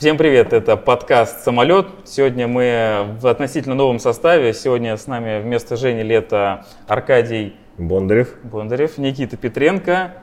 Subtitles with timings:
[0.00, 1.86] Всем привет, это подкаст «Самолет».
[2.06, 4.54] Сегодня мы в относительно новом составе.
[4.54, 8.34] Сегодня с нами вместо Жени Лето Аркадий Бондарев.
[8.42, 10.14] Бондарев, Никита Петренко,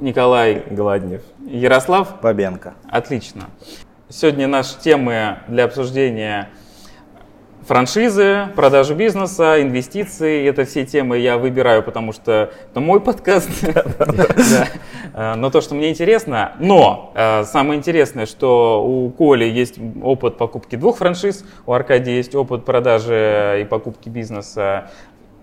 [0.00, 1.22] Николай Гладнев.
[1.46, 2.20] Ярослав.
[2.20, 2.74] Бабенко.
[2.90, 3.42] Отлично.
[4.08, 6.50] Сегодня наши темы для обсуждения
[7.66, 10.46] франшизы, продажу бизнеса, инвестиции.
[10.46, 13.50] Это все темы я выбираю, потому что это мой подкаст.
[15.14, 16.52] Э, но то, что мне интересно.
[16.58, 22.34] Но э, самое интересное, что у Коли есть опыт покупки двух франшиз, у Аркадия есть
[22.34, 24.90] опыт продажи и покупки бизнеса,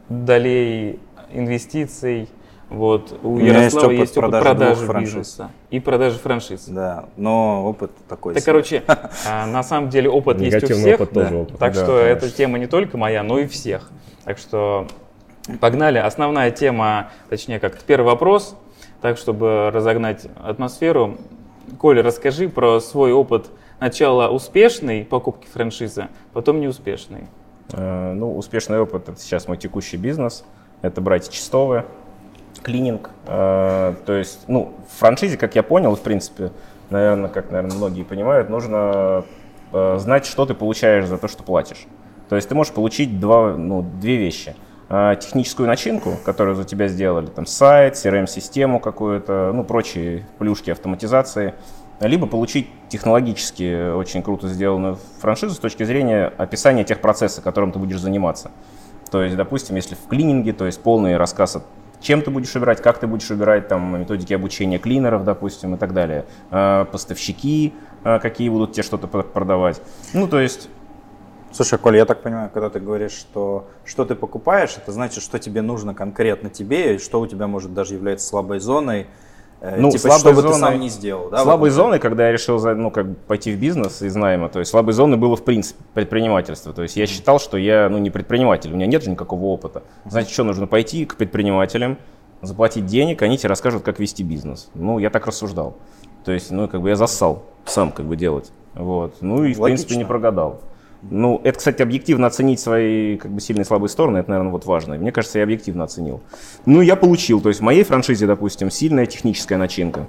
[0.09, 0.99] долей
[1.31, 2.29] инвестиций.
[2.69, 3.17] Вот.
[3.23, 6.65] У, у Ярослава есть опыт, есть опыт продажи, продажи бизнеса и продажи франшиз.
[6.67, 8.35] Да, но опыт такой.
[8.35, 8.83] Так, короче,
[9.27, 10.99] а, на самом деле опыт есть у всех.
[10.99, 11.57] Опыт тоже опыт.
[11.57, 13.89] Так что эта тема не только моя, но и всех.
[14.23, 14.87] Так что
[15.59, 15.97] погнали.
[15.97, 18.55] Основная тема, точнее, как первый вопрос,
[19.01, 21.17] так чтобы разогнать атмосферу.
[21.79, 23.47] Коля, расскажи про свой опыт
[23.79, 27.27] начала успешной покупки франшизы, потом неуспешной.
[27.71, 30.43] Э, ну, успешный опыт это сейчас мой текущий бизнес.
[30.81, 31.85] Это братья Чистовы
[32.61, 33.09] клининг.
[33.27, 36.51] Э, то есть, ну, в франшизе, как я понял, в принципе,
[36.89, 39.25] наверное, как, наверное, многие понимают, нужно
[39.71, 41.85] э, знать, что ты получаешь за то, что платишь.
[42.29, 44.55] То есть ты можешь получить два, ну, две вещи.
[44.89, 51.53] Э, техническую начинку, которую за тебя сделали, там сайт, CRM-систему какую-то, ну, прочие плюшки автоматизации,
[51.99, 57.79] либо получить технологически очень круто сделанную франшизу с точки зрения описания тех процессов, которым ты
[57.79, 58.51] будешь заниматься.
[59.11, 61.57] То есть, допустим, если в клининге, то есть полный рассказ
[62.01, 65.93] чем ты будешь выбирать, как ты будешь выбирать, там, методики обучения клинеров, допустим, и так
[65.93, 69.81] далее, а, поставщики, а, какие будут тебе что-то продавать.
[70.13, 70.69] Ну, то есть...
[71.51, 75.39] Слушай, Коль, я так понимаю, когда ты говоришь, что что ты покупаешь, это значит, что
[75.39, 79.07] тебе нужно конкретно тебе, и что у тебя может даже являться слабой зоной,
[79.61, 81.29] ну, типа, слабой что зоной, ты сам не сделал.
[81.29, 84.49] Да, слабой вот зоной, когда я решил ну, как бы пойти в бизнес из найма,
[84.49, 86.73] то есть слабой зоной было в принципе предпринимательство.
[86.73, 89.83] То есть я считал, что я ну, не предприниматель, у меня нет же никакого опыта.
[90.05, 91.97] Значит, что нужно пойти к предпринимателям,
[92.41, 94.69] заплатить денег, они тебе расскажут, как вести бизнес.
[94.73, 95.75] Ну, я так рассуждал.
[96.23, 98.51] То есть, ну, как бы я зассал сам как бы делать.
[98.73, 99.15] Вот.
[99.21, 99.63] Ну и, в Логично.
[99.65, 100.61] принципе, не прогадал.
[101.01, 104.65] Ну, это, кстати, объективно оценить свои как бы, сильные и слабые стороны, это, наверное, вот
[104.65, 104.95] важно.
[104.95, 106.21] Мне кажется, я объективно оценил.
[106.65, 110.07] Ну, я получил, то есть в моей франшизе, допустим, сильная техническая начинка.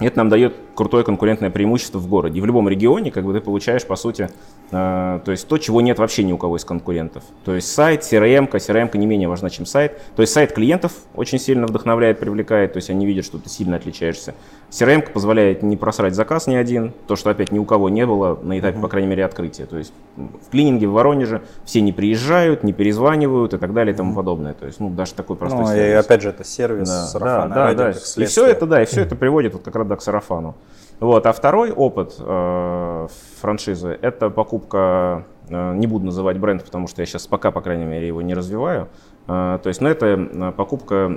[0.00, 2.40] Это нам дает крутое конкурентное преимущество в городе.
[2.40, 4.28] В любом регионе как бы ты получаешь, по сути,
[4.70, 7.22] э, то есть то, чего нет вообще ни у кого из конкурентов.
[7.44, 10.00] То есть сайт, CRM, CRM не менее важна, чем сайт.
[10.16, 13.76] То есть сайт клиентов очень сильно вдохновляет, привлекает, то есть они видят, что ты сильно
[13.76, 14.34] отличаешься.
[14.70, 18.38] CRM позволяет не просрать заказ ни один, то, что опять ни у кого не было
[18.42, 19.66] на этапе, по крайней мере, открытия.
[19.66, 23.96] То есть в клининге в Воронеже все не приезжают, не перезванивают и так далее и
[23.96, 24.54] тому подобное.
[24.54, 25.84] То есть, ну, даже такой простой ну, сервис.
[25.84, 28.22] и опять же, это сервис да, сарафана, да, да, да.
[28.22, 30.54] И все это, да, и все это приводит вот как раз к сарафану.
[31.00, 31.26] Вот.
[31.26, 33.08] А второй опыт э,
[33.40, 37.84] франшизы– это покупка, э, не буду называть бренд, потому что я сейчас пока, по крайней
[37.84, 38.88] мере, его не развиваю.
[39.26, 41.10] Э, то есть, ну, это э, покупка,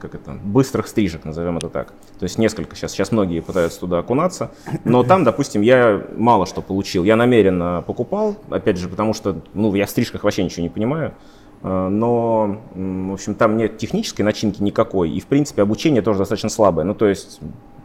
[0.00, 1.92] как это, быстрых стрижек, назовем это так.
[2.18, 4.52] То есть несколько сейчас, сейчас многие пытаются туда окунаться,
[4.84, 7.04] но там, допустим, я мало что получил.
[7.04, 11.14] Я намеренно покупал, опять же, потому что, ну, я в стрижках вообще ничего не понимаю.
[11.62, 16.48] Э, но, в общем, там нет технической начинки никакой, и, в принципе, обучение тоже достаточно
[16.48, 16.84] слабое.
[16.84, 17.40] Ну, то есть,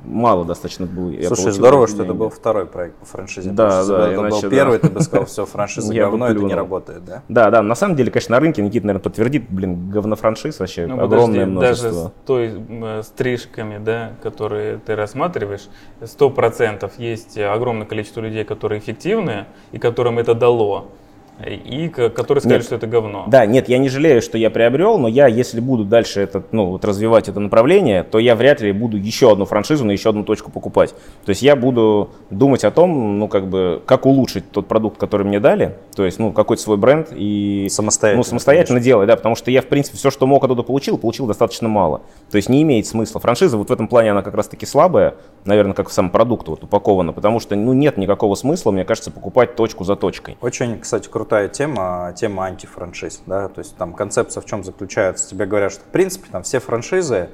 [0.05, 1.11] мало достаточно было.
[1.23, 3.51] Слушай, здорово, что это был второй проект по франшизе.
[3.51, 4.11] Да, да.
[4.11, 7.23] Это был первый, ты бы сказал, все, франшиза говно, это не работает, да?
[7.27, 10.87] Да, да, на самом деле, конечно, на рынке, Никита, наверное, подтвердит, блин, говно франшиз вообще
[10.87, 11.89] ну, огромное множество.
[11.89, 15.67] Даже с той стрижками, да, которые ты рассматриваешь,
[16.03, 20.91] сто процентов есть огромное количество людей, которые эффективные и которым это дало
[21.43, 23.25] и которые сказали, нет, что это говно.
[23.27, 26.67] Да, нет, я не жалею, что я приобрел, но я, если буду дальше это, ну,
[26.67, 30.23] вот развивать это направление, то я вряд ли буду еще одну франшизу на еще одну
[30.23, 30.95] точку покупать.
[31.25, 35.25] То есть я буду думать о том, ну, как бы, как улучшить тот продукт, который
[35.25, 39.35] мне дали, то есть, ну, какой-то свой бренд и самостоятельно, ну, самостоятельно делать, да, потому
[39.35, 42.01] что я, в принципе, все, что мог оттуда получил, получил достаточно мало.
[42.31, 43.19] То есть не имеет смысла.
[43.19, 47.11] Франшиза вот в этом плане, она как раз-таки слабая, наверное, как сам продукт вот упакована,
[47.11, 50.37] потому что, ну, нет никакого смысла, мне кажется, покупать точку за точкой.
[50.41, 53.23] Очень, кстати, круто крутая тема, тема антифраншиз.
[53.25, 53.49] Да?
[53.49, 55.27] То есть там концепция в чем заключается?
[55.27, 57.29] Тебе говорят, что в принципе там все франшизы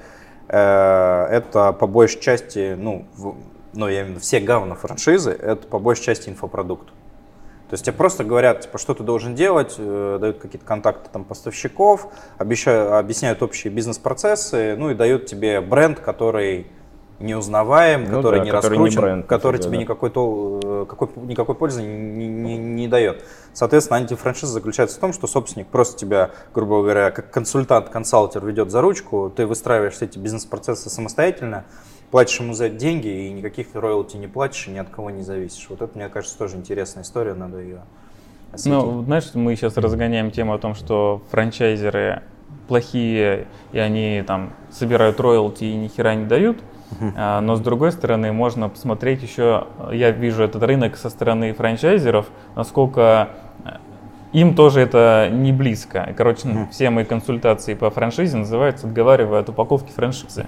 [0.48, 3.36] э, это по большей части, ну, в,
[3.74, 6.88] ну, я имею в виду все говно франшизы, это по большей части инфопродукт.
[6.88, 11.26] То есть тебе просто говорят, типа, что ты должен делать, э, дают какие-то контакты там
[11.26, 12.08] поставщиков,
[12.38, 16.68] обещают, объясняют общие бизнес-процессы, ну и дают тебе бренд, который
[17.22, 19.78] не узнаваем, ну, который да, не который раскручен, не бренд, который тебе да.
[19.78, 23.24] никакой, то, э, какой, никакой пользы не, не, не дает.
[23.54, 28.72] Соответственно, антифраншиза заключается в том, что собственник просто тебя, грубо говоря, как консультант, консалтер ведет
[28.72, 31.66] за ручку, ты выстраиваешь все эти бизнес-процессы самостоятельно,
[32.12, 35.24] платишь ему за это деньги и никаких роялти не платишь и ни от кого не
[35.24, 35.68] зависишь.
[35.70, 37.82] Вот это, мне кажется, тоже интересная история, надо ее
[38.52, 38.72] осветить.
[38.72, 42.24] Ну, знаешь, мы сейчас разгоняем тему о том, что франчайзеры
[42.68, 46.58] плохие, и они там собирают роялти и ни хера не дают.
[47.00, 47.40] Uh-huh.
[47.42, 53.30] Но с другой стороны, можно посмотреть еще, я вижу этот рынок со стороны франчайзеров, насколько
[53.64, 53.70] э,
[54.34, 56.14] им тоже это не близко.
[56.18, 56.70] Короче, uh-huh.
[56.70, 60.48] все мои консультации по франшизе называются «Отговаривая от упаковки франшизы».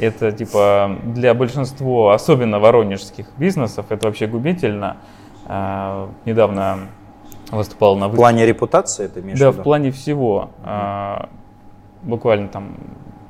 [0.00, 4.96] Это типа для большинства, особенно воронежских бизнесов, это вообще губительно.
[5.46, 6.88] А, недавно
[7.50, 8.16] выступал на выставке.
[8.16, 10.50] В плане репутации это имеешь Да, в, в плане всего.
[10.64, 11.28] А,
[12.02, 12.74] буквально там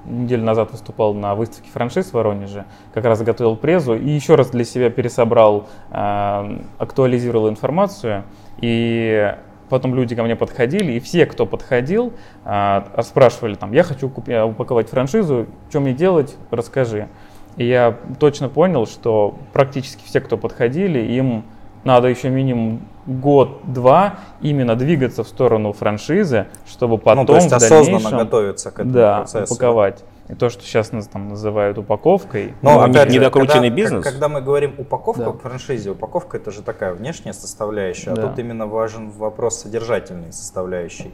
[0.04, 4.50] неделю назад выступал на выставке франшиз в Воронеже, как раз готовил презу и еще раз
[4.50, 8.24] для себя пересобрал, а, актуализировал информацию.
[8.60, 9.34] И
[9.68, 12.12] потом люди ко мне подходили, и все, кто подходил,
[12.44, 17.08] а, спрашивали там, я хочу купить, упаковать франшизу, что мне делать, расскажи.
[17.56, 21.44] И я точно понял, что практически все, кто подходили, им
[21.84, 27.54] надо еще минимум год-два именно двигаться в сторону франшизы, чтобы потом ну, то есть в
[27.54, 29.54] осознанно готовиться к этому да, процессу.
[29.54, 30.04] упаковать.
[30.28, 32.54] И то, что сейчас нас там называют упаковкой.
[32.62, 34.04] Но, ну, опять же, недокрученный когда, бизнес.
[34.04, 35.32] Когда мы говорим упаковка да.
[35.32, 38.22] к франшизе, упаковка это же такая внешняя составляющая, да.
[38.22, 41.10] а тут именно важен вопрос содержательной составляющей.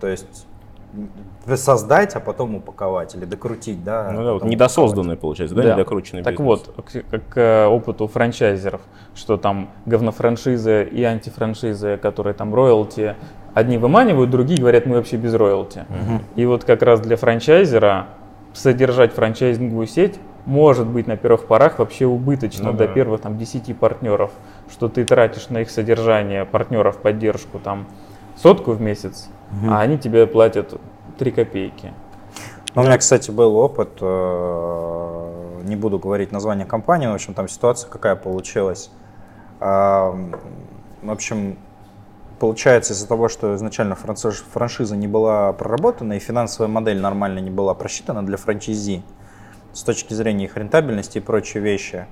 [0.00, 0.46] То есть
[1.54, 4.10] создать, а потом упаковать или докрутить, да?
[4.12, 5.72] Ну да, вот недосозданный получается, да, да.
[5.74, 6.66] недокрученный Так бизнес.
[6.66, 8.80] вот, как, к э, опыту франчайзеров,
[9.14, 13.14] что там говнофраншизы и антифраншизы, которые там роялти,
[13.54, 15.84] одни выманивают, другие говорят, мы вообще без роялти.
[15.88, 16.22] Угу.
[16.36, 18.08] И вот как раз для франчайзера
[18.52, 22.92] содержать франчайзинговую сеть может быть на первых порах вообще убыточно ну, до да.
[22.92, 24.30] первых там 10 партнеров,
[24.70, 27.86] что ты тратишь на их содержание партнеров поддержку там
[28.36, 29.70] сотку в месяц, угу.
[29.70, 30.80] а они тебе платят
[31.18, 31.92] 3 копейки.
[32.74, 37.48] Ну, у меня, кстати, был опыт, э, не буду говорить название компании, в общем, там
[37.48, 38.90] ситуация какая получилась.
[39.58, 41.58] В общем,
[42.38, 47.74] получается из-за того, что изначально франшиза не была проработана и финансовая модель нормально не была
[47.74, 49.02] просчитана для франчайзи
[49.72, 52.06] с точки зрения их рентабельности и прочие вещи,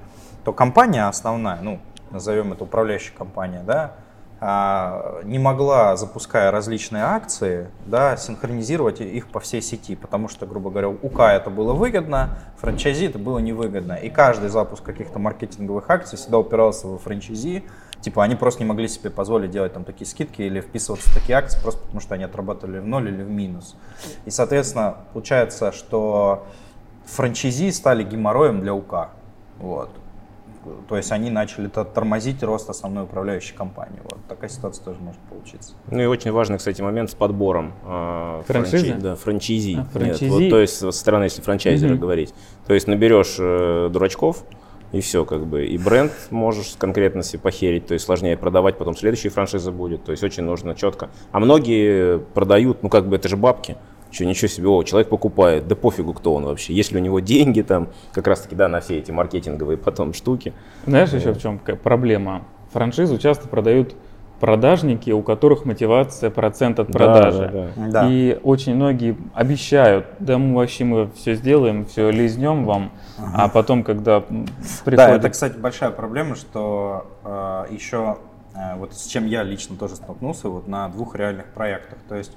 [0.45, 3.93] то компания основная, ну, назовем это управляющая компания, да, а,
[5.25, 10.91] не могла, запуская различные акции, да, синхронизировать их по всей сети, потому что, грубо говоря,
[10.91, 13.95] у УК это было выгодно, франчайзи это было невыгодно.
[13.95, 17.65] И каждый запуск каких-то маркетинговых акций всегда упирался во франчайзи,
[18.03, 21.39] типа они просто не могли себе позволить делать там такие скидки или вписываться в такие
[21.39, 23.77] акции, просто потому что они отработали в ноль или в минус.
[24.27, 26.47] И, соответственно, получается, что
[27.07, 29.09] франчайзи стали геморроем для УК.
[29.59, 29.89] Вот
[30.89, 34.01] то есть они начали тормозить рост основной управляющей компании.
[34.03, 35.75] Вот такая ситуация тоже может получиться.
[35.91, 39.79] Ну и очень важный, кстати, момент с подбором э, франшизи, франчи, да, франчизи.
[39.79, 40.25] А, франчизи.
[40.25, 41.99] Нет, вот, то есть со стороны, если франчайзера mm-hmm.
[41.99, 42.35] говорить,
[42.67, 44.45] то есть наберешь э, дурачков,
[44.95, 45.67] и все, как бы.
[45.67, 50.13] И бренд можешь конкретно себе похерить, то есть сложнее продавать, потом следующая франшиза будет, то
[50.13, 51.11] есть очень нужно четко.
[51.33, 53.77] А многие продают, ну как бы это же бабки,
[54.15, 56.73] что ничего себе, о, человек покупает, да пофигу, кто он вообще.
[56.73, 60.53] Если у него деньги там, как раз таки, да, на все эти маркетинговые потом штуки.
[60.87, 62.43] Знаешь еще в чем проблема?
[62.73, 63.95] Франшизу часто продают
[64.41, 67.51] продажники, у которых мотивация процент от продажи.
[67.53, 68.11] Да, да, да.
[68.11, 73.45] И очень многие обещают, да мы вообще мы все сделаем, все лизнем вам, ага.
[73.45, 74.97] а потом, когда приходит...
[74.97, 78.19] Да, это, кстати, большая проблема, что э, еще
[78.55, 81.99] э, вот с чем я лично тоже столкнулся вот на двух реальных проектах.
[82.09, 82.33] То есть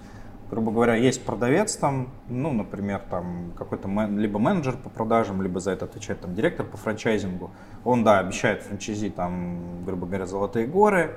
[0.50, 5.60] грубо говоря, есть продавец там, ну, например, там какой-то мен, либо менеджер по продажам, либо
[5.60, 7.52] за это отвечает там директор по франчайзингу.
[7.84, 11.16] Он, да, обещает франчайзи там, грубо говоря, золотые горы,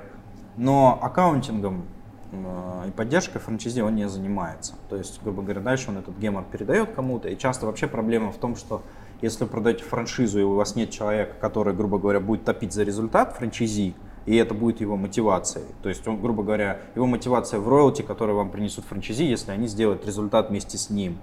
[0.57, 1.85] но аккаунтингом
[2.31, 4.75] э, и поддержкой франчайзи он не занимается.
[4.89, 7.29] То есть, грубо говоря, дальше он этот гемор передает кому-то.
[7.29, 8.81] И часто вообще проблема в том, что
[9.21, 12.83] если вы продаете франшизу и у вас нет человека, который, грубо говоря, будет топить за
[12.83, 13.93] результат франчайзи,
[14.25, 15.65] и это будет его мотивацией.
[15.81, 19.67] То есть, он, грубо говоря, его мотивация в роялти, который вам принесут франчайзи, если они
[19.67, 21.17] сделают результат вместе с ним,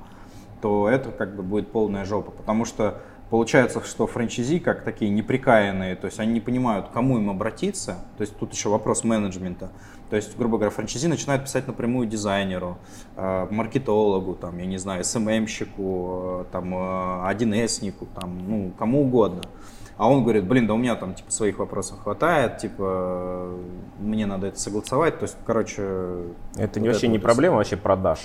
[0.61, 3.01] то это как бы будет полная жопа, потому что
[3.31, 8.23] получается, что франчайзи как такие неприкаянные, то есть они не понимают, кому им обратиться, то
[8.23, 9.71] есть тут еще вопрос менеджмента.
[10.11, 12.79] То есть, грубо говоря, франчайзи начинают писать напрямую дизайнеру,
[13.17, 19.43] э, маркетологу, там, я не знаю, СММщику, э, там, 1С-нику, э, там, ну, кому угодно.
[19.99, 23.51] А он говорит, блин, да у меня там типа своих вопросов хватает, типа
[23.99, 25.19] мне надо это согласовать.
[25.19, 25.83] То есть, короче.
[26.57, 28.21] Это вот вообще не проблема, вообще продаж.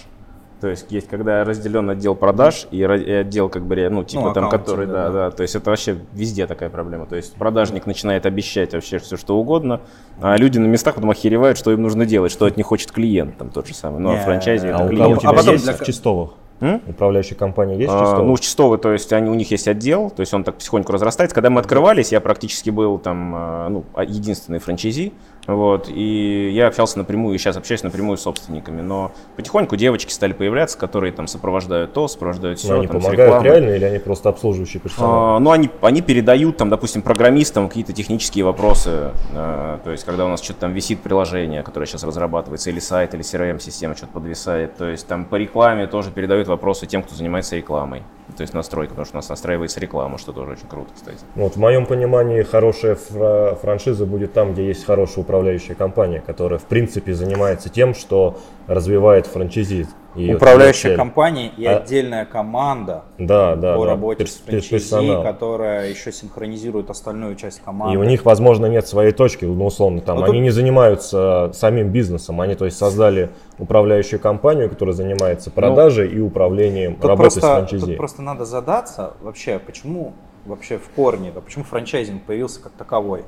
[0.62, 4.50] То есть есть когда разделен отдел продаж и отдел как бы ну типа ну, там
[4.50, 7.06] который да, да да то есть это вообще везде такая проблема.
[7.06, 9.82] То есть продажник начинает обещать вообще все что угодно,
[10.22, 13.38] а люди на местах потом охеревают, что им нужно делать, что от них хочет клиент
[13.38, 14.00] там тот же самый.
[14.00, 15.26] Ну а франчайзи а клиент.
[15.26, 16.36] А потом есть в чистовых?
[16.62, 16.82] М?
[16.88, 20.34] Управляющая компания есть а, Ну, чистовый, то есть они, у них есть отдел, то есть
[20.34, 21.36] он так потихоньку разрастается.
[21.36, 25.12] Когда мы открывались, я практически был там а, ну, единственный франчайзи,
[25.46, 28.82] вот, и я общался напрямую, и сейчас общаюсь напрямую с собственниками.
[28.82, 32.76] Но потихоньку девочки стали появляться, которые там сопровождают то, сопровождают все.
[32.76, 35.36] Они там, помогают реально или они просто обслуживающие персонал?
[35.36, 39.12] А, ну, они, они передают, там, допустим, программистам какие-то технические вопросы.
[39.34, 43.14] А, то есть, когда у нас что-то там висит приложение, которое сейчас разрабатывается, или сайт,
[43.14, 44.78] или CRM-система что-то подвисает.
[44.78, 48.04] То есть, там по рекламе тоже передают вопросы тем, кто занимается рекламой.
[48.36, 51.20] То есть настройка, потому что у нас настраивается реклама, что тоже очень круто, кстати.
[51.36, 56.66] Вот в моем понимании хорошая франшиза будет там, где есть хорошая управляющая компания, которая в
[56.66, 59.88] принципе занимается тем, что развивает франчайзи.
[60.16, 61.78] И Управляющая компания и а...
[61.78, 67.96] отдельная команда да, да, по да, работе с франчайзи, которая еще синхронизирует остальную часть команды.
[67.96, 70.42] И у них, возможно, нет своей точки, ну, условно, там, ну, они тут...
[70.44, 76.16] не занимаются самим бизнесом, они, то есть, создали управляющую компанию, которая занимается ну, продажей ну,
[76.16, 77.86] и управлением работы просто, с франчайзи.
[77.86, 80.14] Тут просто надо задаться вообще, почему
[80.46, 83.24] вообще в корне, да, почему франчайзинг появился как таковой.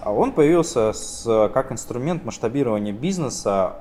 [0.00, 3.74] А он появился с, как инструмент масштабирования бизнеса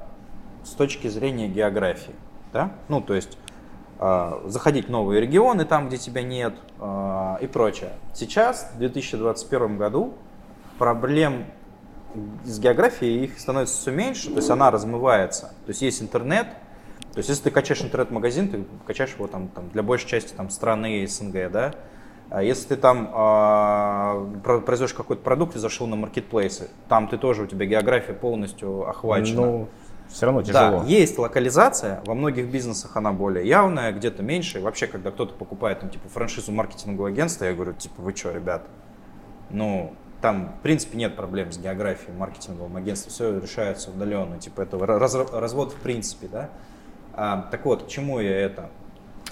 [0.63, 2.13] с точки зрения географии.
[2.53, 2.71] Да?
[2.87, 3.37] Ну, то есть
[3.99, 7.91] э, заходить в новые регионы, там, где тебя нет э, и прочее.
[8.13, 10.13] Сейчас, в 2021 году,
[10.77, 11.45] проблем
[12.45, 15.47] с географией их становится все меньше, то есть она размывается.
[15.65, 16.47] То есть есть интернет,
[17.13, 20.49] то есть если ты качаешь интернет-магазин, ты качаешь его там, там для большей части там,
[20.49, 21.73] страны СНГ, да,
[22.29, 27.43] а если ты там э, производишь какой-то продукт и зашел на маркетплейсы, там ты тоже,
[27.43, 29.41] у тебя география полностью охвачена.
[29.41, 29.67] Ну,
[30.17, 30.79] все равно тяжело.
[30.79, 34.59] Да, есть локализация, во многих бизнесах она более явная, где-то меньше.
[34.59, 38.63] вообще, когда кто-то покупает, там, типа, франшизу маркетингового агентства, я говорю, типа, вы что, ребят,
[39.51, 44.79] ну, там, в принципе, нет проблем с географией маркетингового агентства, все решается удаленно, типа, это
[44.79, 46.49] раз, развод в принципе, да.
[47.13, 48.71] А, так вот, к чему я это?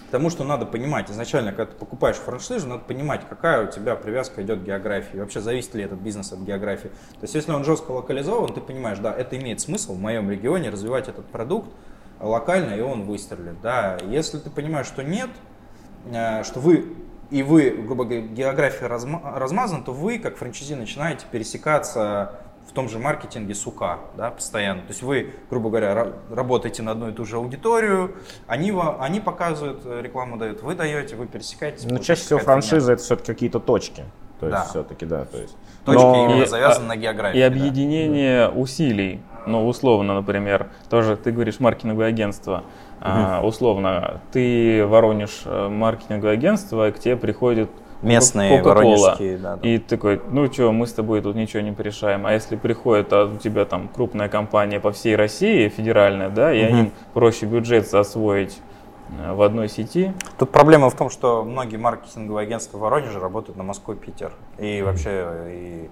[0.06, 4.44] Потому что надо понимать, изначально, когда ты покупаешь франшизу, надо понимать, какая у тебя привязка
[4.44, 6.90] идет к географии, вообще зависит ли этот бизнес от географии.
[6.90, 10.70] То есть, если он жестко локализован, ты понимаешь, да, это имеет смысл в моем регионе
[10.70, 11.70] развивать этот продукт
[12.20, 13.60] локально, и он выстрелит.
[13.62, 13.98] Да.
[14.08, 15.30] Если ты понимаешь, что нет,
[16.06, 16.96] э, что вы
[17.32, 23.00] и вы, грубо говоря, география размазана, то вы, как франчайзи, начинаете пересекаться в том же
[23.00, 24.82] маркетинге с УК, да, постоянно.
[24.82, 28.16] То есть вы, грубо говоря, работаете на одну и ту же аудиторию,
[28.48, 31.88] они, они показывают, э, рекламу дают, вы даете, вы пересекаете.
[31.88, 34.04] Но чаще всего франшиза это все-таки какие-то точки.
[34.40, 34.66] То есть да.
[34.66, 35.56] все-таки, да, то есть.
[35.86, 36.26] Точки Но...
[36.26, 37.38] именно завязаны и, на географии.
[37.38, 38.54] И объединение да.
[38.54, 39.22] усилий.
[39.46, 42.64] Ну, условно, например, тоже ты говоришь маркетинговое агентство.
[43.00, 43.08] Угу.
[43.08, 47.70] А, условно, ты воронишь э, маркетинговое агентство, и к тебе приходит
[48.06, 49.38] местные воронежские.
[49.38, 49.68] Да, да.
[49.68, 52.26] И такой, ну что, мы с тобой тут ничего не порешаем.
[52.26, 56.66] А если приходит, а у тебя там крупная компания по всей России, федеральная, да, и
[56.66, 56.74] угу.
[56.74, 58.60] они проще бюджет освоить
[59.20, 60.14] э, в одной сети.
[60.38, 64.32] Тут проблема в том, что многие маркетинговые агентства в Воронеже работают на Москву и Питер.
[64.58, 65.90] И вообще и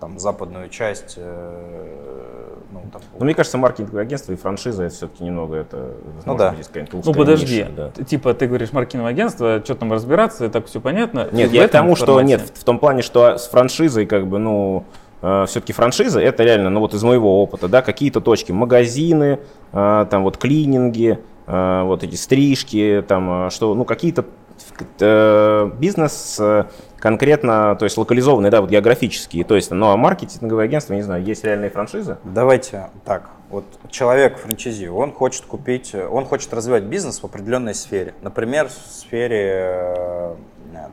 [0.00, 1.14] там западную часть.
[1.16, 5.94] Э, ну, там, Но мне кажется, маркетинговое агентство и франшиза это все-таки немного это.
[6.24, 6.54] Ну да.
[6.92, 8.04] Ну подожди, ниша, да.
[8.04, 11.28] типа ты говоришь маркетинговое агентство, что там разбираться, и так все понятно.
[11.32, 14.84] Нет, я к тому, что нет, в том плане, что с франшизой как бы, ну,
[15.22, 19.40] э, все-таки франшиза это реально, ну вот из моего опыта, да, какие-то точки, магазины,
[19.72, 24.24] э, там вот клининги, э, вот эти стрижки, там что, ну какие-то
[25.78, 26.40] бизнес
[26.98, 31.22] конкретно, то есть локализованные, да, вот географические, то есть, ну, а маркетинговое агентство, не знаю,
[31.22, 32.18] есть реальные франшизы?
[32.24, 38.14] Давайте так, вот человек франчайзи, он хочет купить, он хочет развивать бизнес в определенной сфере,
[38.20, 39.64] например, в сфере
[39.96, 40.34] э,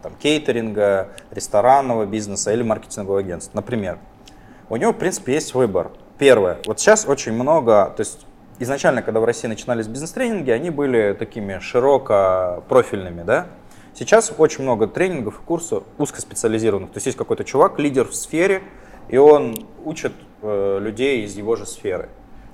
[0.01, 3.97] там, кейтеринга, ресторанного бизнеса или маркетингового агентства, например.
[4.69, 5.91] У него, в принципе, есть выбор.
[6.17, 8.25] Первое, вот сейчас очень много, то есть
[8.59, 13.47] изначально, когда в России начинались бизнес-тренинги, они были такими широко профильными, да,
[13.95, 16.91] Сейчас очень много тренингов и курсов узкоспециализированных.
[16.91, 18.61] То есть есть какой-то чувак, лидер в сфере,
[19.07, 20.11] и он учит
[20.41, 22.09] э, людей из его же сферы.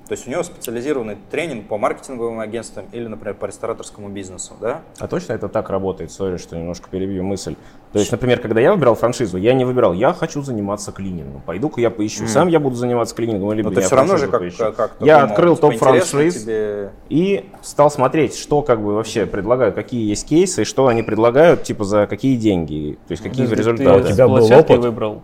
[0.08, 4.82] То есть у него специализированный тренинг по маркетинговым агентствам или, например, по рестораторскому бизнесу, да?
[4.98, 6.10] А точно это так работает?
[6.10, 7.54] Сори, что немножко перебью мысль.
[7.92, 11.42] То есть, например, когда я выбирал франшизу, я не выбирал, я хочу заниматься клинингом.
[11.46, 12.28] Пойду-ка я поищу, mm.
[12.28, 15.24] сам я буду заниматься клинингом, либо Но я все равно же как, как, как Я
[15.24, 16.90] открыл топ франшиз тебе...
[17.08, 21.84] и стал смотреть, что как бы вообще предлагают, какие есть кейсы, что они предлагают, типа
[21.84, 24.02] за какие деньги, то есть какие Подожди, результаты.
[24.02, 24.78] Ты у тебя был опыт?
[24.78, 25.22] выбрал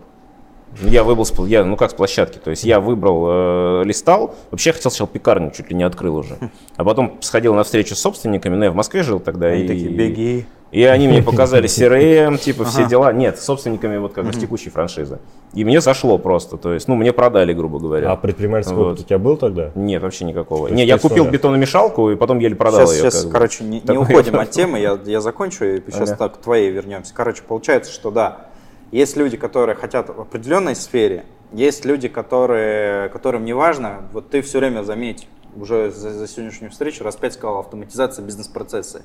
[0.81, 4.91] Я выбрал, я, ну как с площадки, то есть я выбрал, э, листал, вообще хотел
[4.91, 6.37] сначала пекарню, чуть ли не открыл уже,
[6.77, 9.47] а потом сходил на встречу с собственниками, ну я в Москве жил тогда.
[9.47, 10.45] Они и, такие, беги.
[10.71, 13.11] И они мне показали CRM, типа все дела.
[13.11, 15.19] Нет, собственниками вот как раз текущей франшизы.
[15.53, 18.11] И мне зашло просто, то есть, ну, мне продали, грубо говоря.
[18.11, 18.87] А предпринимательский вот.
[18.87, 19.71] опыт у тебя был тогда?
[19.73, 20.67] Нет, вообще никакого.
[20.67, 23.11] Не, я купил бетономешалку и потом еле продал сейчас, ее.
[23.11, 26.17] Сейчас, короче, не, не уходим от темы, я, я закончу и сейчас ага.
[26.17, 27.13] так к твоей вернемся.
[27.15, 28.48] Короче, получается, что да,
[28.91, 34.41] есть люди, которые хотят в определенной сфере, есть люди, которые, которым не важно, вот ты
[34.41, 39.01] все время заметь, уже за, за сегодняшнюю встречу раз пять сказал автоматизация бизнес-процесса.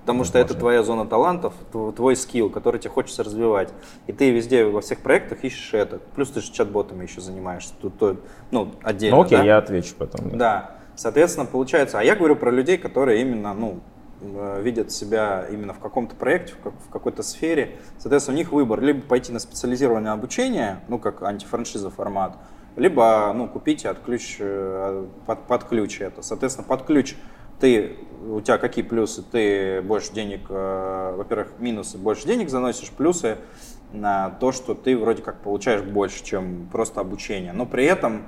[0.00, 3.70] Потому что это твоя зона талантов, твой скилл, который тебе хочется развивать.
[4.06, 5.98] И ты везде во всех проектах ищешь это.
[6.14, 7.72] Плюс ты же чат-ботами еще занимаешься.
[7.80, 8.16] Тут, то,
[8.50, 9.16] ну, отдельно.
[9.16, 9.44] Ну окей, да?
[9.44, 10.28] я отвечу потом.
[10.28, 10.36] Да.
[10.36, 10.74] да.
[10.94, 13.80] Соответственно, получается, а я говорю про людей, которые именно, ну,
[14.20, 17.76] видят себя именно в каком-то проекте, в какой-то сфере.
[17.98, 22.38] Соответственно, у них выбор либо пойти на специализированное обучение, ну, как антифраншиза формат,
[22.76, 26.22] либо, ну, купить и отключ, э, под, под ключ это.
[26.22, 27.14] Соответственно, под ключ
[27.60, 27.96] ты,
[28.28, 29.22] у тебя какие плюсы?
[29.22, 33.38] Ты больше денег, э, во-первых, минусы, больше денег заносишь, плюсы
[33.92, 37.52] на то, что ты вроде как получаешь больше, чем просто обучение.
[37.52, 38.24] Но при этом э,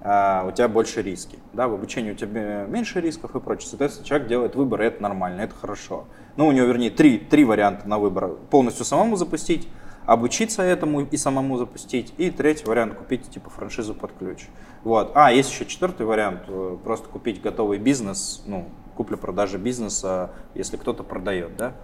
[0.00, 1.38] у тебя больше риски.
[1.52, 3.68] Да, в обучении у тебя меньше рисков и прочее.
[3.68, 6.06] Соответственно, человек делает выбор, и это нормально, это хорошо.
[6.36, 8.28] Ну, у него, вернее, три, три варианта на выбор.
[8.50, 9.68] Полностью самому запустить,
[10.06, 12.14] обучиться этому и самому запустить.
[12.16, 14.46] И третий вариант купить типа франшизу под ключ.
[14.84, 15.12] Вот.
[15.14, 21.02] А, есть еще четвертый вариант, э, просто купить готовый бизнес, ну, купля-продажа бизнеса, если кто-то
[21.02, 21.74] продает, да.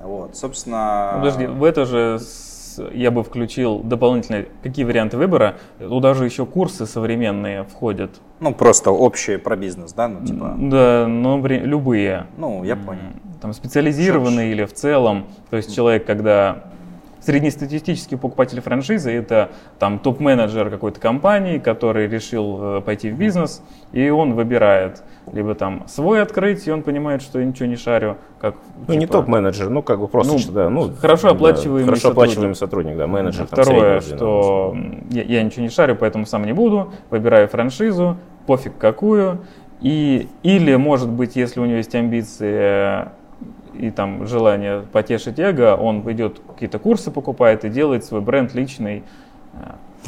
[0.00, 1.12] Вот, собственно...
[1.16, 2.18] Подожди, в это же
[2.92, 8.20] я бы включил дополнительные, какие варианты выбора, туда же еще курсы современные входят.
[8.40, 10.08] Ну, просто общие про бизнес, да?
[10.08, 10.56] Ну, типа...
[10.58, 12.26] Да, но любые.
[12.36, 13.00] Ну, я понял.
[13.40, 15.26] Там специализированные или в целом.
[15.50, 16.64] То есть человек, когда
[17.20, 23.62] Среднестатистический покупатель франшизы– это там топ-менеджер какой-то компании, который решил э, пойти в бизнес,
[23.92, 28.16] и он выбирает либо там свой открыть, и он понимает, что я ничего не шарю,
[28.40, 31.88] как ну типа, не топ-менеджер, ну как бы просто ну, да, ну хорошо оплачиваемый, да,
[31.88, 33.46] хорошо оплачиваемый сотрудник, да, менеджер.
[33.46, 34.76] Второе, там, что
[35.10, 39.40] я, я ничего не шарю, поэтому сам не буду, выбираю франшизу, пофиг какую,
[39.80, 43.08] и или может быть, если у него есть амбиции
[43.74, 49.04] и там желание потешить эго, он идет какие-то курсы покупает и делает свой бренд личный.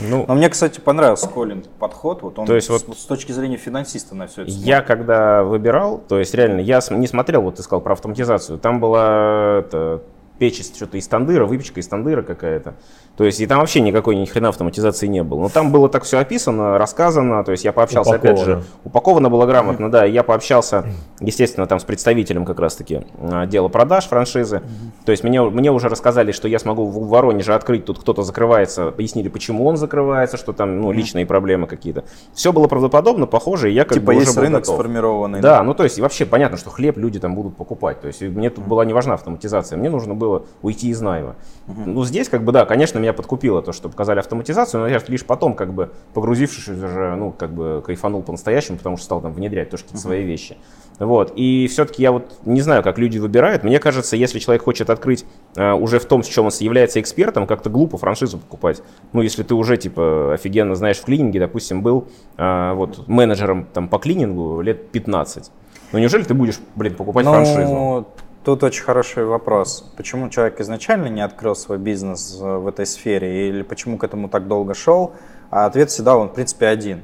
[0.00, 2.22] Ну, Но мне, кстати, понравился Колин подход.
[2.22, 4.50] Вот он то есть с, вот с точки зрения финансиста на все это.
[4.50, 8.58] Я когда выбирал, то есть реально, я не смотрел, вот ты сказал про автоматизацию.
[8.58, 10.02] Там была это,
[10.38, 12.74] печь что-то из тандыра, выпечка из тандыра какая-то.
[13.16, 15.40] То есть и там вообще никакой ни хрена автоматизации не было.
[15.40, 17.44] Но там было так все описано, рассказано.
[17.44, 18.32] То есть я пообщался, упаковано.
[18.32, 20.04] опять же, упаковано было грамотно, да.
[20.04, 20.86] Я пообщался,
[21.20, 24.62] естественно, там с представителем как раз-таки отдела продаж франшизы.
[25.04, 28.90] То есть мне, мне уже рассказали, что я смогу в Воронеже открыть, тут кто-то закрывается,
[28.90, 32.04] пояснили, почему он закрывается, что там ну, личные проблемы какие-то.
[32.32, 34.76] Все было правдоподобно, похоже, и я как типа бы есть уже рынок готов.
[34.76, 35.40] сформированный.
[35.40, 38.00] Да, да, ну то есть вообще понятно, что хлеб люди там будут покупать.
[38.00, 41.36] То есть мне тут была не важна автоматизация, мне нужно было уйти из найма.
[41.66, 45.24] Ну здесь как бы да, конечно, меня подкупило то, что показали автоматизацию, но я лишь
[45.24, 49.70] потом, как бы, погрузившись уже, ну, как бы, кайфанул по-настоящему, потому что стал там внедрять
[49.70, 50.56] тоже какие-то свои вещи.
[50.98, 51.32] Вот.
[51.36, 53.64] И все-таки я вот не знаю, как люди выбирают.
[53.64, 55.24] Мне кажется, если человек хочет открыть
[55.56, 58.82] э, уже в том, с чем он является экспертом, как-то глупо франшизу покупать.
[59.12, 63.88] Ну, если ты уже, типа, офигенно знаешь в клининге, допустим, был э, вот менеджером там
[63.88, 65.50] по клинингу лет 15.
[65.92, 68.06] Ну, неужели ты будешь, блин, покупать ну, франшизу?
[68.44, 69.92] Тут очень хороший вопрос.
[69.96, 74.48] Почему человек изначально не открыл свой бизнес в этой сфере или почему к этому так
[74.48, 75.12] долго шел?
[75.50, 77.02] А ответ всегда он, в принципе, один.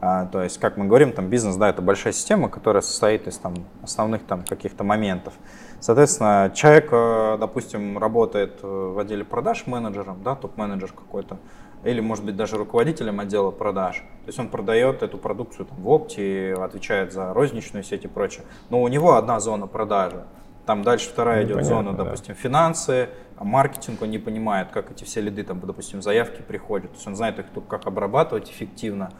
[0.00, 3.36] А, то есть, как мы говорим, там бизнес, да, это большая система, которая состоит из
[3.36, 5.34] там, основных там каких-то моментов.
[5.78, 11.36] Соответственно, человек, э, допустим, работает э, в отделе продаж менеджером, да, топ-менеджер какой-то,
[11.84, 13.96] или, может быть, даже руководителем отдела продаж.
[13.96, 18.46] То есть он продает эту продукцию там, в опте, отвечает за розничную сеть и прочее.
[18.70, 20.24] Но у него одна зона продажи.
[20.68, 22.04] Там дальше вторая идет зона, да.
[22.04, 23.08] допустим, финансы,
[23.40, 26.90] маркетинг, он не понимает, как эти все лиды, там, допустим, заявки приходят.
[26.90, 29.10] То есть он знает их только как обрабатывать эффективно.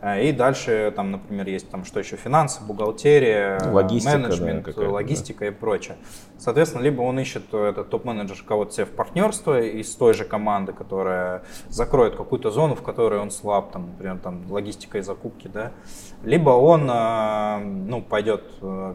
[0.00, 5.40] Э, и дальше, там, например, есть там что еще, финансы, бухгалтерия, логистика, менеджмент, да, логистика
[5.40, 5.46] да.
[5.46, 5.96] и прочее.
[6.38, 10.72] Соответственно, либо он ищет э, этот топ-менеджер кого-то себе в партнерство из той же команды,
[10.72, 15.72] которая закроет какую-то зону, в которой он слаб, там, например, там, логистика и закупки, да.
[16.24, 18.44] Либо он, э, ну, пойдет,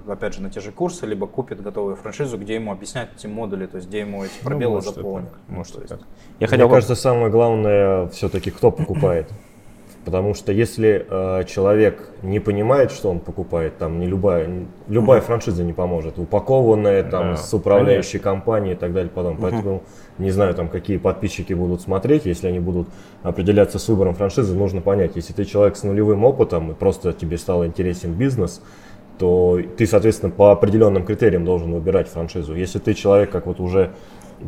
[0.08, 3.68] опять же, на те же курсы, либо купит готовую франшизу, где ему объяснят эти модули,
[3.68, 5.34] то есть где ему эти ну, пробелы ну, заполнят.
[5.48, 6.00] Может, так.
[6.40, 6.66] Я хотел...
[6.66, 9.32] Мне кажется, самое главное все-таки, кто покупает.
[10.06, 14.48] Потому что если э, человек не понимает, что он покупает, там не любая,
[14.88, 16.20] любая франшиза не поможет.
[16.20, 18.30] Упакованная там да, с управляющей конечно.
[18.30, 19.12] компанией и так далее.
[19.14, 19.38] Потом.
[19.38, 19.82] Поэтому
[20.20, 22.88] не знаю, там какие подписчики будут смотреть, если они будут
[23.24, 27.40] определяться с выбором франшизы, нужно понять, если ты человек с нулевым опытом и просто тебе
[27.40, 28.62] стал интересен бизнес,
[29.18, 32.54] то ты, соответственно, по определенным критериям должен выбирать франшизу.
[32.54, 33.92] Если ты человек, как вот уже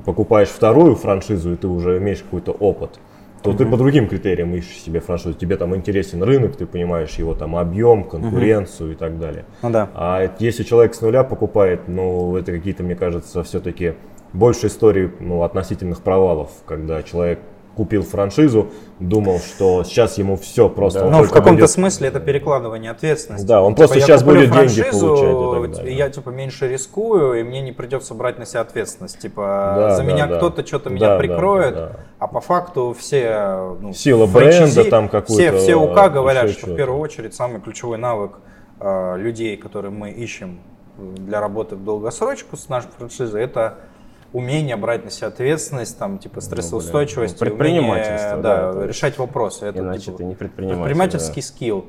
[0.05, 2.99] покупаешь вторую франшизу, и ты уже имеешь какой-то опыт,
[3.43, 3.57] то угу.
[3.57, 5.33] ты по другим критериям ищешь себе франшизу.
[5.33, 8.95] Тебе там интересен рынок, ты понимаешь его там объем, конкуренцию угу.
[8.95, 9.45] и так далее.
[9.61, 9.89] Ну, да.
[9.93, 13.93] А если человек с нуля покупает, ну это какие-то, мне кажется, все-таки
[14.33, 17.39] больше историй ну, относительных провалов, когда человек
[17.77, 21.01] купил франшизу, думал, что сейчас ему все просто.
[21.01, 21.09] Да.
[21.09, 21.69] Ну, в каком-то будет...
[21.69, 23.45] смысле это перекладывание ответственности.
[23.45, 25.85] Да, он типа, просто сейчас будет деньги получать.
[25.85, 29.19] И, и я типа меньше рискую, и мне не придется брать на себя ответственность.
[29.19, 30.37] Типа да, за да, меня да.
[30.37, 31.99] кто-то что-то да, меня прикроет, да, да, да.
[32.17, 35.57] а по факту все ну, сила бренда там какую-то.
[35.57, 38.39] Все, все УК говорят, что в первую очередь самый ключевой навык
[38.79, 40.59] э, людей, которые мы ищем
[40.97, 43.75] для работы в долгосрочку с нашей франшизой, это
[44.33, 47.39] умение брать на себя ответственность, там, типа, стрессоустойчивость.
[47.39, 48.33] Ну, предпринимательство.
[48.33, 49.65] Умение, да, да решать вопросы.
[49.65, 50.83] Это, Иначе типа, ты не предприниматель.
[50.83, 51.47] Предпринимательский да.
[51.47, 51.85] скилл.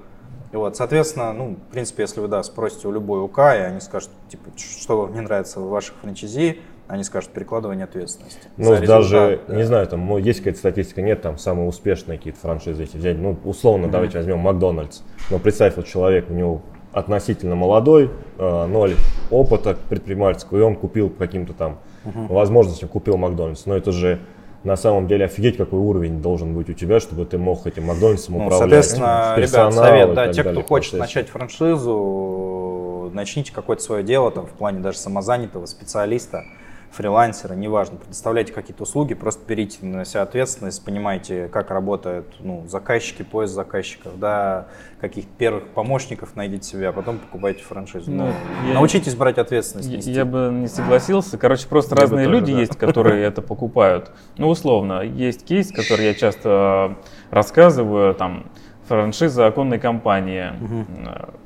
[0.53, 3.81] И вот, соответственно, ну, в принципе, если вы, да, спросите у любой УК, и они
[3.81, 8.49] скажут, типа, что вам не нравится в ваших франчайзи, они скажут перекладывание ответственности.
[8.57, 9.55] Ну, даже, да.
[9.55, 13.19] не знаю, там ну, есть какая-то статистика, нет, там самые успешные какие-то франшизы, если взять,
[13.19, 13.91] ну, условно, mm-hmm.
[13.91, 15.03] давайте возьмем Макдональдс.
[15.29, 18.95] Но представь, вот человек, у него относительно молодой, э, ноль
[19.31, 22.33] опыта предпринимательского, и он купил каким-то там угу.
[22.33, 23.67] возможностью, купил Макдональдс.
[23.67, 24.21] Но это же
[24.65, 28.39] на самом деле офигеть, какой уровень должен быть у тебя, чтобы ты мог этим Макдональдсом
[28.39, 28.85] ну, управлять.
[28.85, 34.51] Соответственно, ребят, совет, да, те, кто хочет начать франшизу, начните какое-то свое дело, там, в
[34.51, 36.45] плане даже самозанятого специалиста,
[36.91, 43.23] фрилансера, неважно, предоставляйте какие-то услуги, просто берите на себя ответственность, понимаете, как работают ну, заказчики,
[43.23, 44.67] поиск заказчиков, да,
[45.01, 48.11] каких-то первых помощников найдите себе, а потом покупайте франшизу.
[48.11, 48.33] Ну,
[48.67, 49.91] я, Научитесь брать ответственность.
[49.91, 50.11] Нести.
[50.11, 51.39] Я бы не согласился.
[51.39, 52.61] Короче, просто я разные люди да.
[52.61, 54.11] есть, которые это покупают.
[54.37, 56.97] Ну, условно, есть кейс, который я часто
[57.31, 58.47] рассказываю, там,
[58.89, 60.53] франшиза оконной компании,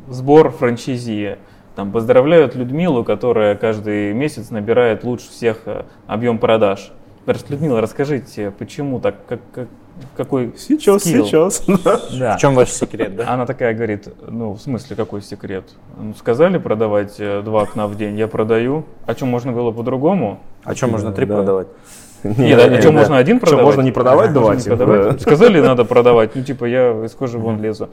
[0.09, 1.38] сбор франчайзи
[1.75, 6.93] там поздравляют Людмилу, которая каждый месяц набирает лучше всех э, объем продаж.
[7.49, 9.69] Людмила, расскажите, почему так, как, как,
[10.17, 11.25] какой Сейчас, скилл?
[11.25, 11.65] сейчас.
[12.19, 12.37] Да.
[12.37, 13.33] В чем ваш секрет, да?
[13.33, 15.65] Она такая говорит, ну, в смысле, какой секрет?
[15.97, 18.85] Ну, сказали продавать э, два окна в день, я продаю.
[19.07, 20.41] А что, можно было по-другому?
[20.65, 21.37] А что, можно три да.
[21.37, 21.69] продавать?
[22.25, 23.61] Нет, нет, а что, можно один продавать?
[23.61, 24.55] Что, можно не продавать, а?
[24.55, 25.23] Не продавать?
[25.23, 26.35] Сказали, надо продавать.
[26.35, 27.91] Ну, типа, я из кожи вон лезу.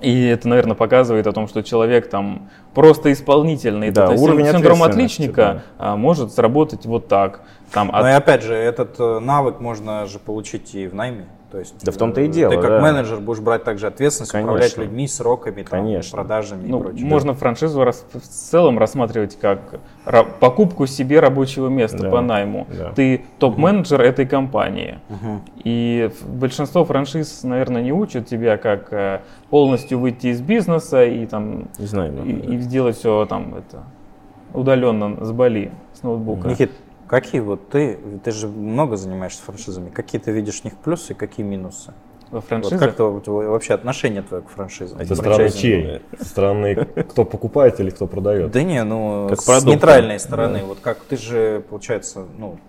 [0.00, 3.90] И это, наверное, показывает о том, что человек там просто исполнительный.
[3.90, 5.92] Да, это уровень синдром отличника да.
[5.92, 7.42] А, может сработать вот так.
[7.72, 8.02] Там, от...
[8.02, 11.26] Ну и опять же, этот э, навык можно же получить и в найме.
[11.50, 12.54] То есть, да в том-то и э, дело.
[12.54, 12.80] Ты как да.
[12.80, 14.52] менеджер будешь брать также ответственность, Конечно.
[14.52, 16.16] управлять людьми, сроками, там, Конечно.
[16.16, 17.06] продажами ну, и прочее.
[17.06, 19.80] Можно франшизу рас, в целом рассматривать как
[20.38, 22.10] покупку себе рабочего места да.
[22.10, 22.68] по найму.
[22.70, 22.92] Да.
[22.92, 24.08] Ты топ-менеджер угу.
[24.08, 24.98] этой компании.
[25.08, 25.40] Угу.
[25.64, 31.68] И большинство франшиз, наверное, не учат тебя, как э, полностью выйти из бизнеса и там
[31.78, 32.54] не знаю, и, да.
[32.54, 33.82] и сделать все там это
[34.52, 36.48] удаленно с Бали, с ноутбука.
[36.48, 36.72] Никит,
[37.10, 41.44] Какие вот ты, ты же много занимаешься франшизами, какие ты видишь в них плюсы, какие
[41.44, 41.92] минусы?
[42.30, 42.78] Во франшизах?
[42.78, 45.04] Вот как то вот, вообще отношение твое к франшизам?
[45.04, 46.02] Со стороны чьей?
[46.20, 48.52] Со стороны, кто покупает или кто продает?
[48.52, 50.60] Да не, ну, как с продукт, нейтральной стороны.
[50.60, 50.66] Да.
[50.66, 52.60] Вот как ты же, получается, ну,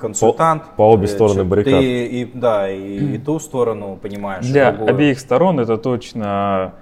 [0.00, 0.64] консультант.
[0.64, 1.74] По, по обе стороны баррикад.
[1.74, 4.44] Ты и, да, и, и ту сторону понимаешь.
[4.44, 6.74] Для обеих сторон это точно...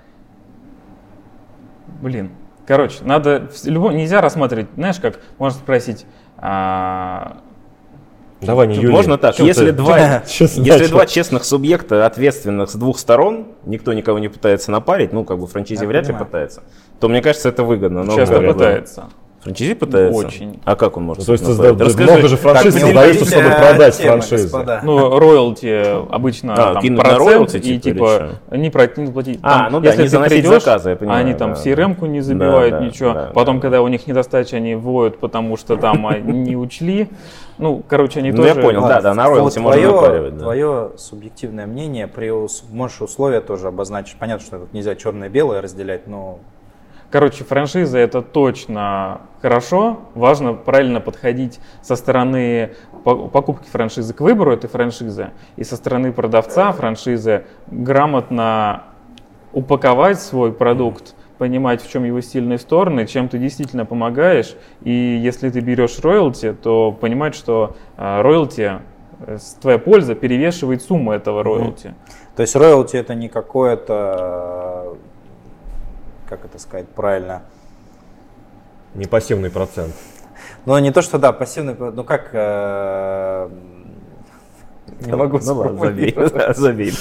[2.00, 2.30] Блин,
[2.66, 3.50] короче, надо...
[3.62, 6.06] Нельзя рассматривать, знаешь, как можно спросить,
[6.46, 7.38] а,
[8.42, 8.90] Давай не Юлия.
[8.90, 14.28] Можно так, если, два, если два честных субъекта, ответственных с двух сторон, никто никого не
[14.28, 16.62] пытается напарить, ну как бы франчайзи вряд ли пытается,
[17.00, 18.04] то мне кажется, это выгодно.
[18.14, 19.04] Часто пытается.
[19.44, 20.26] Франчайзи пытается?
[20.26, 20.60] Очень.
[20.64, 21.20] А как он может?
[21.20, 24.58] Ну, то есть создать, Расскажи, много же франшиз создается, чтобы продать франшизу.
[24.82, 29.40] Ну, роялти обычно а, там, процент royalty, и типа, типа не, про, не платить.
[29.42, 31.20] А, ну да, если не заносить придешь, заказы, я понимаю.
[31.20, 33.12] Они там да, CRM-ку не забивают, да, ничего.
[33.12, 33.62] Да, Потом, да.
[33.62, 37.10] когда у них недостача, они воют, потому что там не учли.
[37.58, 38.42] Ну, короче, они тоже...
[38.42, 40.38] Ну, я понял, да, да, на роялти можно напаривать.
[40.38, 42.32] Твое субъективное мнение, при
[42.72, 44.16] можешь условия тоже обозначить.
[44.18, 46.38] Понятно, что тут нельзя черное-белое разделять, но
[47.14, 50.00] Короче, франшиза это точно хорошо.
[50.16, 52.74] Важно правильно подходить со стороны
[53.04, 58.82] покупки франшизы к выбору этой франшизы и со стороны продавца франшизы грамотно
[59.52, 64.56] упаковать свой продукт, понимать, в чем его сильные стороны, чем ты действительно помогаешь.
[64.82, 68.80] И если ты берешь роялти, то понимать, что а, роялти
[69.60, 71.94] твоя польза перевешивает сумму этого роялти.
[72.36, 74.96] То есть роялти это не какое-то,
[76.36, 77.42] как это сказать правильно?
[78.94, 79.94] Не пассивный процент.
[80.66, 82.30] Ну, не то, что да, пассивный, ну как...
[82.32, 83.48] Э,
[85.00, 86.16] не могу ну, ладно, забей,
[86.54, 86.94] забей.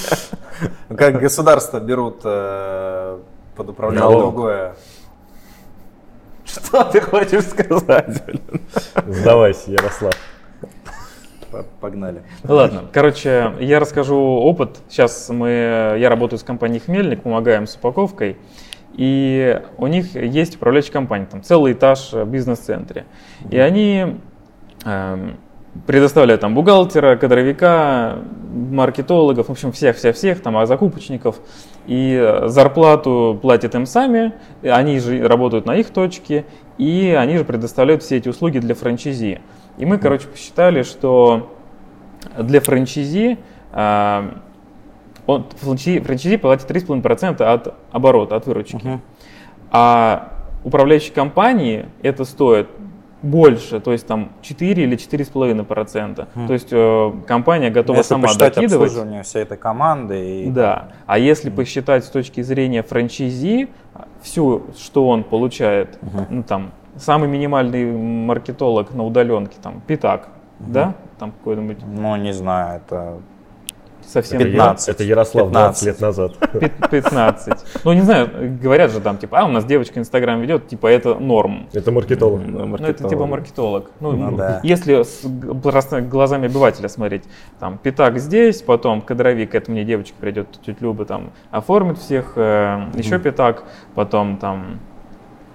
[0.96, 3.18] Как государство берут э,
[3.56, 4.76] под управление другое.
[6.44, 8.22] Что ты хочешь сказать?
[9.06, 10.14] Сдавайся, Ярослав.
[11.80, 12.22] Погнали.
[12.44, 14.78] Ладно, короче, я расскажу опыт.
[14.88, 18.36] Сейчас мы, я работаю с компанией Хмельник, помогаем с упаковкой.
[18.96, 23.06] И у них есть управляющая компания, там целый этаж в бизнес-центре.
[23.50, 24.16] И они
[24.84, 25.30] э,
[25.86, 28.18] предоставляют там бухгалтера, кадровика,
[28.52, 31.40] маркетологов, в общем, всех-всех-всех, там, а закупочников.
[31.86, 36.44] И зарплату платят им сами, они же работают на их точке,
[36.78, 39.40] и они же предоставляют все эти услуги для франчайзи.
[39.76, 41.52] И мы, короче, посчитали, что
[42.38, 43.38] для франчайзи
[43.72, 44.30] э,
[45.26, 48.76] он, франчайзи платит 3,5% от оборота, от выручки.
[48.76, 48.98] Uh-huh.
[49.70, 50.32] А
[50.64, 52.68] управляющей компании это стоит
[53.24, 56.28] больше, то есть там 4 или 4,5%.
[56.34, 56.46] Mm.
[56.46, 58.88] То есть э, компания готова если сама докидывать.
[58.90, 60.42] обслуживание всей этой команды.
[60.42, 60.50] И...
[60.50, 60.90] Да.
[61.06, 61.56] А если mm.
[61.56, 63.68] посчитать с точки зрения франчайзи,
[64.20, 66.26] все, что он получает, mm-hmm.
[66.28, 70.28] ну там, самый минимальный маркетолог на удаленке, там, Питак,
[70.60, 70.72] mm-hmm.
[70.72, 71.78] да, там какой-нибудь.
[71.86, 73.20] Ну, не знаю, это
[74.06, 74.88] совсем 15.
[74.88, 76.32] Это Ярослав 15 лет назад.
[76.90, 77.52] 15.
[77.84, 81.14] Ну, не знаю, говорят же там, типа, а, у нас девочка Инстаграм ведет, типа, это
[81.14, 81.68] норм.
[81.72, 82.40] Это маркетолог.
[82.46, 83.90] Ну, это типа маркетолог.
[84.00, 84.60] Ну, ну да.
[84.62, 87.24] если с глазами обывателя смотреть,
[87.58, 92.90] там, пятак здесь, потом кадровик, это мне девочка придет, тетя Люба там оформит всех, э,
[92.94, 93.64] еще пятак,
[93.94, 94.80] потом там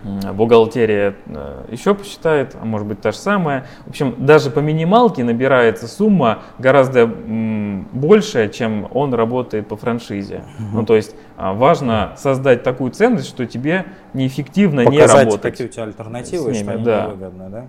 [0.04, 3.66] бухгалтерия э, еще посчитает, а может быть та же самая.
[3.86, 10.44] В общем, даже по минималке набирается сумма гораздо большая, чем он работает по франшизе.
[10.60, 10.78] Угу.
[10.78, 15.42] Ну, то есть а, важно создать такую ценность, что тебе неэффективно Показать, не работать.
[15.42, 17.06] какие у тебя альтернативы, ними, что они да.
[17.08, 17.66] невыгодны, да?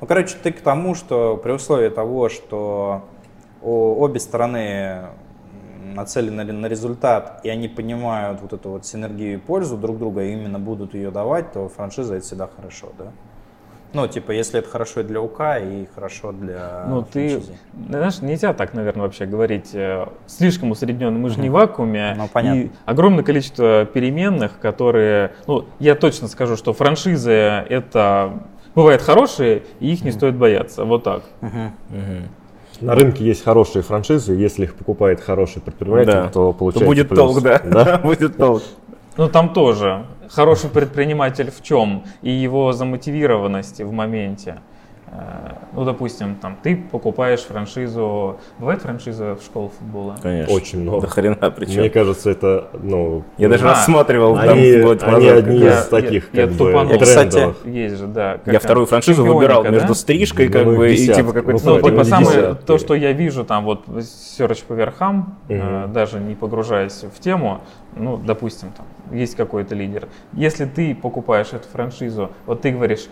[0.00, 3.04] Ну, короче, ты к тому, что при условии того, что
[3.62, 5.06] обе стороны
[5.94, 10.32] нацелены на результат, и они понимают вот эту вот синергию и пользу друг друга, и
[10.32, 13.12] именно будут ее давать, то франшиза это всегда хорошо, да?
[13.92, 17.52] Ну, типа, если это хорошо для УК и хорошо для Ну, франшизы.
[17.52, 19.70] ты, знаешь, нельзя так, наверное, вообще говорить.
[19.74, 22.14] Э, слишком усредненно, мы же не в вакууме.
[22.14, 22.60] Ну, понятно.
[22.60, 28.42] И огромное количество переменных, которые, ну, я точно скажу, что франшизы это
[28.74, 30.84] бывают хорошие, и их не стоит бояться.
[30.84, 31.22] Вот так.
[31.40, 31.70] Uh-huh.
[31.90, 32.28] Uh-huh.
[32.80, 36.28] На рынке есть хорошие франшизы, если их покупает хороший предприниматель, да.
[36.28, 37.18] то получается то будет плюс.
[37.18, 37.58] толк, да?
[37.64, 37.98] да?
[38.02, 38.62] будет толк.
[39.16, 44.58] Ну там тоже хороший предприниматель в чем и его замотивированности в моменте.
[45.08, 48.38] Э, ну, допустим, там ты покупаешь франшизу.
[48.58, 50.16] Бывает франшиза в школу футбола?
[50.20, 50.54] Конечно.
[50.54, 51.02] Очень много.
[51.02, 51.80] До хрена причем.
[51.80, 53.22] Мне кажется, это, ну...
[53.38, 57.54] Я даже а, рассматривал они, там Они одни из таких, я, как я бы, Кстати,
[57.68, 58.40] есть же, да.
[58.46, 59.70] Я вторую франшизу выбирал да?
[59.70, 61.08] между стрижкой, как ну, бы, 50.
[61.08, 61.64] и типа какой-то...
[61.64, 63.84] Ну, типа самое, то, что я вижу там вот
[64.36, 65.58] серч по верхам, угу.
[65.58, 67.60] э, даже не погружаясь в тему,
[67.94, 70.08] ну, допустим, там есть какой-то лидер.
[70.32, 73.06] Если ты покупаешь эту франшизу, вот ты говоришь,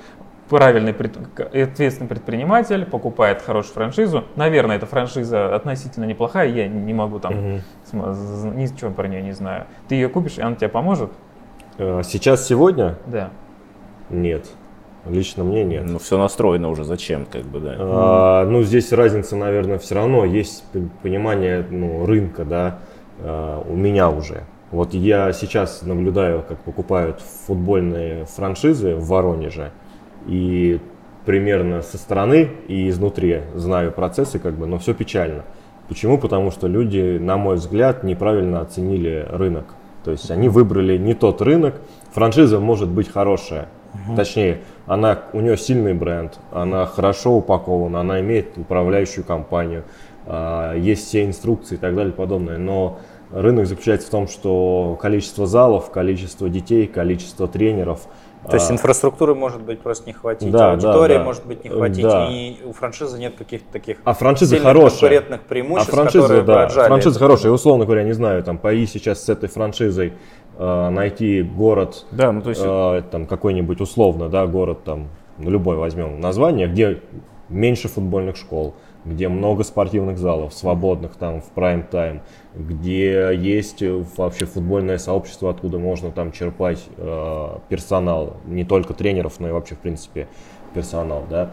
[0.54, 4.22] правильный, ответственный предприниматель покупает хорошую франшизу.
[4.36, 7.60] Наверное, эта франшиза относительно неплохая, я не могу там, угу.
[8.54, 9.64] ничего про нее не знаю.
[9.88, 11.10] Ты ее купишь, и она тебе поможет?
[11.78, 12.94] Э, сейчас, сегодня?
[13.08, 13.30] Да.
[14.10, 14.46] Нет.
[15.06, 15.86] Лично мне нет.
[15.88, 17.74] Ну, все настроено уже, зачем, как бы, да.
[17.76, 20.62] А, ну, здесь разница, наверное, все равно есть
[21.02, 22.78] понимание ну, рынка, да,
[23.18, 24.44] а, у меня уже.
[24.70, 29.72] Вот я сейчас наблюдаю, как покупают футбольные франшизы в Воронеже
[30.26, 30.80] и
[31.24, 35.44] примерно со стороны и изнутри знаю процессы, как бы, но все печально.
[35.88, 36.18] Почему?
[36.18, 39.66] Потому что люди, на мой взгляд, неправильно оценили рынок.
[40.04, 41.80] То есть они выбрали не тот рынок.
[42.12, 43.68] Франшиза может быть хорошая.
[43.94, 44.16] Угу.
[44.16, 49.84] Точнее, она, у нее сильный бренд, она хорошо упакована, она имеет управляющую компанию,
[50.26, 52.58] а, есть все инструкции и так далее и подобное.
[52.58, 52.98] Но
[53.30, 58.00] рынок заключается в том, что количество залов, количество детей, количество тренеров–
[58.48, 58.74] то есть а.
[58.74, 61.24] инфраструктуры может быть просто не хватить, да, аудитории да, да.
[61.24, 62.28] может быть не хватить, да.
[62.30, 64.90] и у франшизы нет каких-то таких а франшиза хорошая.
[64.90, 69.24] конкурентных преимуществ, а франшиза, которые да, франшиза хорошая, условно говоря, не знаю, там, пои сейчас
[69.24, 70.12] с этой франшизой
[70.58, 72.62] э, найти город, да, ну, то есть...
[72.64, 77.00] э, там какой-нибудь условно, да, город там, ну, любой возьмем название, где
[77.48, 82.22] меньше футбольных школ, где много спортивных залов, свободных там в прайм-тайм,
[82.54, 83.82] где есть
[84.16, 89.74] вообще футбольное сообщество, откуда можно там черпать э, персонал, не только тренеров, но и вообще
[89.74, 90.28] в принципе
[90.72, 91.50] персонал, да.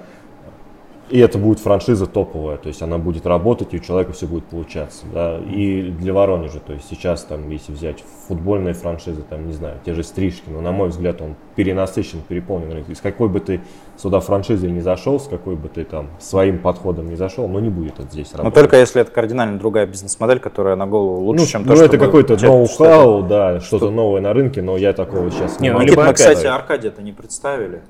[1.09, 4.45] И это будет франшиза топовая, то есть она будет работать, и у человека все будет
[4.45, 5.05] получаться.
[5.13, 5.39] Да?
[5.39, 9.93] И для Воронежа, то есть сейчас, там, если взять футбольные франшизы, там, не знаю, те
[9.93, 12.85] же стрижки, но на мой взгляд он перенасыщен, переполнен.
[12.87, 13.59] И с какой бы ты
[13.97, 17.69] сюда франшизой не зашел, с какой бы ты там своим подходом не зашел, но не
[17.69, 18.55] будет это здесь работать.
[18.55, 21.81] Но только если это кардинально другая бизнес-модель, которая на голову лучше, ну, чем то, ну,
[21.81, 25.73] это какой-то ноу-хау, да, что-то что новое на рынке, но я такого сейчас не, не
[25.73, 26.01] могу.
[26.01, 27.81] Мы, кстати, Аркадия-то не представили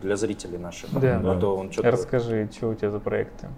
[0.00, 0.98] для зрителей наших.
[0.98, 1.20] Да.
[1.24, 1.90] А то он что-то...
[1.90, 3.48] Расскажи, что у тебя за проекты?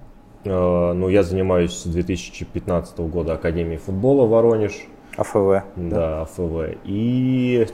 [0.45, 4.87] Uh, ну, я занимаюсь с 2015 года Академией футбола Воронеж.
[5.17, 5.65] АФВ.
[5.77, 6.79] Да, АФВ.
[6.85, 7.67] И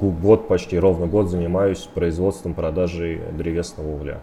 [0.00, 4.20] год, почти ровно год занимаюсь производством продажей древесного угля.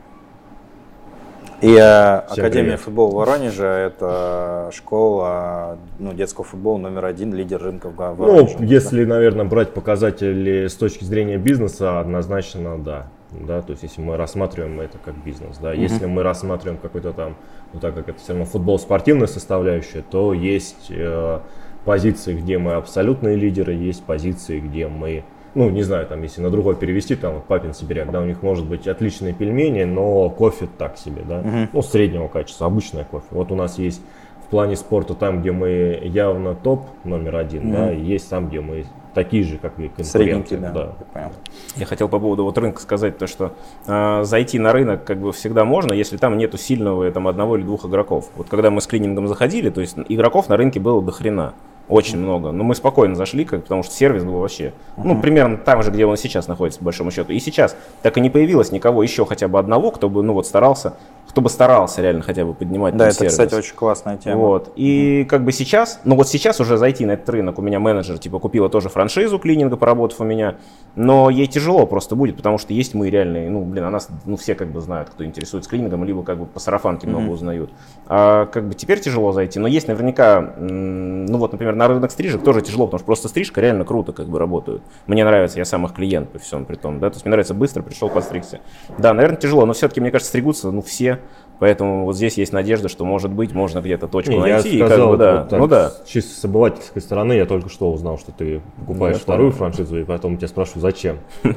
[1.62, 2.80] И э, Академия привет.
[2.82, 8.58] футбола Воронежа– это школа ну, детского футбола номер один, лидер рынка в Воронеже.
[8.60, 9.15] Ну, если, да?
[9.15, 13.08] наверное, брать показатели с точки зрения бизнеса, однозначно да
[13.41, 15.82] да, то есть если мы рассматриваем это как бизнес, да, mm-hmm.
[15.82, 17.36] если мы рассматриваем какой-то там,
[17.74, 21.39] ну так как это все равно футбол спортивная составляющая, то есть э,
[21.84, 25.24] позиции, где мы абсолютные лидеры, есть позиции, где мы,
[25.56, 28.44] ну не знаю, там если на другой перевести, там вот Папин Сибиряк, да, у них
[28.44, 31.70] может быть отличные пельмени, но кофе так себе, да, mm-hmm.
[31.74, 33.26] ну среднего качества, обычное кофе.
[33.32, 34.02] Вот у нас есть
[34.46, 37.74] в плане спорта там, где мы явно топ номер один, mm-hmm.
[37.74, 40.58] да, и есть там, где мы такие же, как и конкуренты.
[40.58, 40.72] да.
[40.72, 40.96] да.
[41.15, 41.32] Я,
[41.78, 43.54] я хотел по поводу вот рынка сказать то, что
[43.88, 47.63] э, зайти на рынок как бы всегда можно, если там нету сильного там одного или
[47.63, 48.30] двух игроков.
[48.36, 51.54] Вот когда мы с клинингом заходили, то есть игроков на рынке было до хрена.
[51.88, 52.52] Очень много.
[52.52, 56.06] Но мы спокойно зашли, как, потому что сервис был вообще, ну, примерно там же, где
[56.06, 57.32] он сейчас находится, по большому счету.
[57.32, 60.48] И сейчас так и не появилось никого еще хотя бы одного, кто бы, ну, вот
[60.48, 60.93] старался
[61.27, 63.31] кто бы старался реально хотя бы поднимать Да, это, сервис.
[63.33, 64.38] кстати, очень классная тема.
[64.38, 64.71] Вот.
[64.75, 65.25] И mm.
[65.25, 68.39] как бы сейчас, ну вот сейчас уже зайти на этот рынок, у меня менеджер типа
[68.39, 70.55] купила тоже франшизу клининга, поработав у меня,
[70.95, 74.38] но ей тяжело просто будет, потому что есть мы реальные, ну блин, о нас ну
[74.38, 77.09] все как бы знают, кто интересуется клинингом, либо как бы по сарафанке mm-hmm.
[77.09, 77.69] много узнают.
[78.07, 82.43] А как бы теперь тяжело зайти, но есть наверняка, ну вот, например, на рынок стрижек
[82.43, 84.83] тоже тяжело, потому что просто стрижка реально круто как бы работают.
[85.07, 87.53] Мне нравится, я сам их клиент по всем при том, да, то есть мне нравится
[87.53, 88.61] быстро, пришел, подстригся.
[88.97, 91.14] Да, наверное, тяжело, но все-таки, мне кажется, стригутся, ну все,
[91.60, 94.78] Поэтому вот здесь есть надежда, что может быть можно где-то точку Не, найти.
[94.78, 95.39] Я сказал, и как бы, да.
[95.39, 95.91] вот, так, ну да.
[96.06, 99.58] Чисто с обывательской стороны я только что узнал, что ты покупаешь ну, вторую да.
[99.58, 101.19] франшизу, и потом тебя спрашиваю, зачем.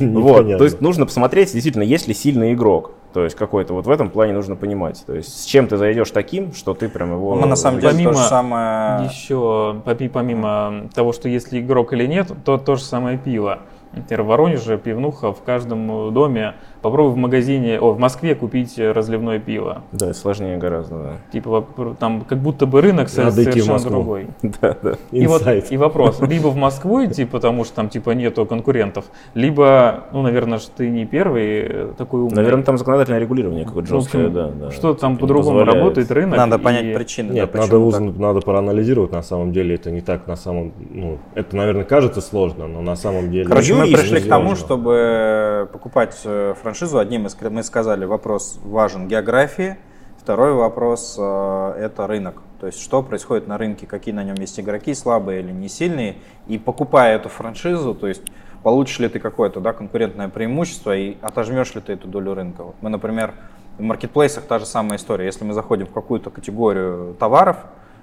[0.00, 2.92] Ну вот, то есть нужно посмотреть, действительно, есть ли сильный игрок.
[3.12, 5.02] То есть какой-то вот в этом плане нужно понимать.
[5.06, 7.34] То есть с чем ты зайдешь таким, что ты прям его...
[7.34, 9.04] Мы на самом деле помимо, то же самое...
[9.06, 13.60] Еще, помимо того, что если игрок или нет, то то же самое пиво.
[13.92, 19.38] Например, в Воронеже пивнуха в каждом доме Попробуй в магазине, о, в Москве купить разливное
[19.38, 19.82] пиво.
[19.92, 21.12] Да, сложнее гораздо, да.
[21.32, 21.66] Типа
[21.98, 24.28] там как будто бы рынок Надо совершенно другой.
[24.60, 24.94] Да, да.
[25.10, 30.04] И, вот, и вопрос, либо в Москву идти, потому что там типа нету конкурентов, либо,
[30.12, 32.36] ну, наверное, что ты не первый э, такой умный.
[32.36, 34.70] Наверное, там законодательное регулирование какое-то жесткое, общем, да, да.
[34.70, 36.36] Что там по-другому работает рынок.
[36.36, 36.58] Надо и...
[36.58, 37.32] понять причины.
[37.32, 41.18] Нет, да, надо, узнать, надо проанализировать, на самом деле это не так, на самом, ну,
[41.34, 43.44] это, наверное, кажется сложно, но на самом деле...
[43.44, 49.08] Короче, мы пришли к тому, чтобы покупать э, франшизу одним из, мы сказали, вопрос важен
[49.08, 49.76] географии,
[50.22, 52.42] второй вопрос э, это рынок.
[52.60, 56.18] То есть что происходит на рынке, какие на нем есть игроки, слабые или не сильные.
[56.46, 58.22] И покупая эту франшизу, то есть
[58.62, 62.62] получишь ли ты какое-то да, конкурентное преимущество и отожмешь ли ты эту долю рынка.
[62.62, 63.34] Вот мы, например,
[63.76, 65.24] в маркетплейсах та же самая история.
[65.26, 67.56] Если мы заходим в какую-то категорию товаров,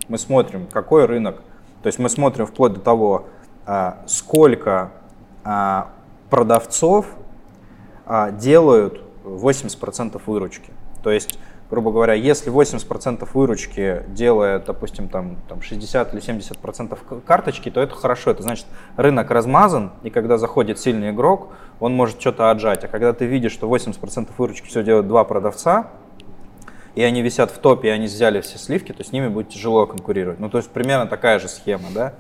[0.10, 1.38] мы смотрим, какой рынок.
[1.84, 3.28] То есть мы смотрим вплоть до того,
[3.66, 4.92] э, сколько
[5.46, 5.84] э,
[6.30, 7.06] продавцов
[8.34, 10.72] делают 80% выручки.
[11.04, 11.38] То есть,
[11.70, 17.96] грубо говоря, если 80% выручки делает, допустим, там, там 60 или 70% карточки, то это
[17.96, 18.32] хорошо.
[18.32, 18.66] Это значит,
[18.96, 22.84] рынок размазан, и когда заходит сильный игрок, он может что-то отжать.
[22.84, 25.88] А когда ты видишь, что 80% выручки все делают два продавца,
[26.96, 29.86] и они висят в топе, и они взяли все сливки, то с ними будет тяжело
[29.86, 30.40] конкурировать.
[30.40, 32.14] Ну, то есть примерно такая же схема, да.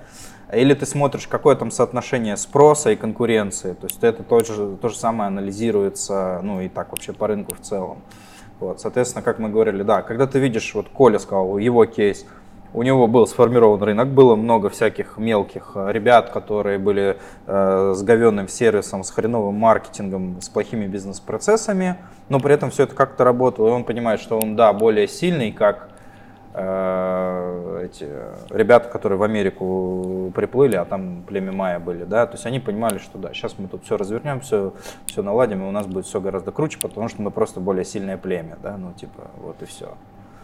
[0.51, 3.73] Или ты смотришь, какое там соотношение спроса и конкуренции.
[3.73, 7.59] То есть это тоже, то же самое анализируется, ну и так вообще по рынку в
[7.59, 7.97] целом.
[8.59, 12.25] Вот, соответственно, как мы говорили, да, когда ты видишь, вот Коля сказал, его кейс,
[12.73, 18.03] у него был сформирован рынок, было много всяких мелких э, ребят, которые были э, с
[18.03, 21.97] говенным сервисом, с хреновым маркетингом, с плохими бизнес-процессами,
[22.29, 25.51] но при этом все это как-то работало, и он понимает, что он, да, более сильный,
[25.51, 25.89] как
[26.57, 28.09] эти
[28.49, 32.97] ребята, которые в Америку приплыли, а там племя майя были, да, то есть они понимали,
[32.97, 34.73] что да, сейчас мы тут все развернем, все,
[35.05, 38.17] все наладим, и у нас будет все гораздо круче, потому что мы просто более сильное
[38.17, 39.93] племя, да, ну типа вот и все.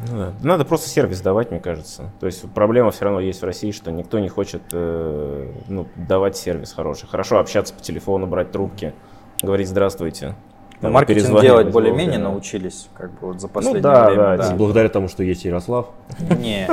[0.09, 0.33] Ну, да.
[0.41, 2.11] Надо просто сервис давать, мне кажется.
[2.19, 6.35] То есть проблема все равно есть в России, что никто не хочет э, ну, давать
[6.35, 7.07] сервис хороший.
[7.07, 8.93] Хорошо общаться по телефону, брать трубки,
[9.41, 10.35] говорить здравствуйте.
[10.83, 14.37] Но маркетинг делать более-менее научились, как бы вот за ну последнее ну, да, время.
[14.37, 14.55] Да, да.
[14.55, 15.87] Благодаря тому, что есть Ярослав.
[16.19, 16.67] Не.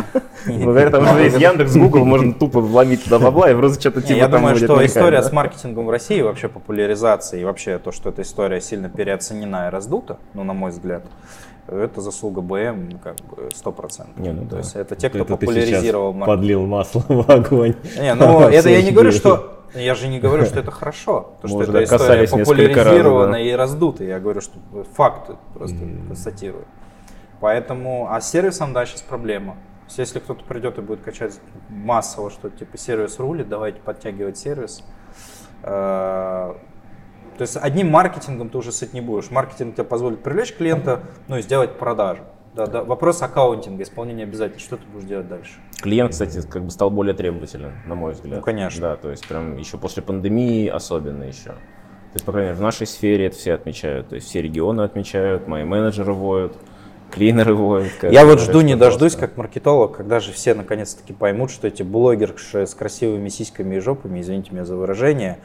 [0.47, 4.19] Благодаря тому, что есть Яндекс, Google, можно тупо вломить туда бабла и просто что-то типа
[4.19, 8.23] Я думаю, что история с маркетингом в России, вообще популяризация и вообще то, что эта
[8.23, 11.05] история сильно переоценена и раздута, ну, на мой взгляд,
[11.71, 14.17] это заслуга БМ как бы сто процентов.
[14.19, 14.51] Не, ну, да.
[14.51, 16.27] То есть это те, кто это популяризировал маркетинг.
[16.27, 17.75] подлил масло в огонь.
[17.99, 21.49] Не, ну это я не говорю, что я же не говорю, что это хорошо, то,
[21.49, 24.05] что эта история популяризирована и раздута.
[24.05, 24.59] Я говорю, что
[24.95, 26.65] факты просто констатирую.
[27.41, 29.57] Поэтому, а с сервисом, да, сейчас проблема.
[29.97, 34.85] Если кто-то придет и будет качать массово, что типа сервис рулит, давайте подтягивать сервис.
[37.37, 39.31] То есть одним маркетингом ты уже сыт не будешь.
[39.31, 42.23] Маркетинг тебе позволит привлечь клиента, ну и сделать продажу.
[42.55, 42.83] Да, да.
[42.83, 44.67] Вопрос аккаунтинга, исполнения обязательств.
[44.67, 45.53] Что ты будешь делать дальше?
[45.81, 48.39] Клиент, кстати, как бы стал более требовательным, на мой взгляд.
[48.39, 48.81] Ну, конечно.
[48.81, 51.51] Да, то есть прям еще после пандемии особенно еще.
[51.51, 54.09] То есть, по крайней мере, в нашей сфере это все отмечают.
[54.09, 56.57] То есть все регионы отмечают, мои менеджеры воют,
[57.13, 57.93] клинеры воют.
[58.03, 62.67] Я вот жду не дождусь, как маркетолог, когда же все наконец-таки поймут, что эти блогерши
[62.67, 65.39] с красивыми сиськами и жопами, извините меня за выражение,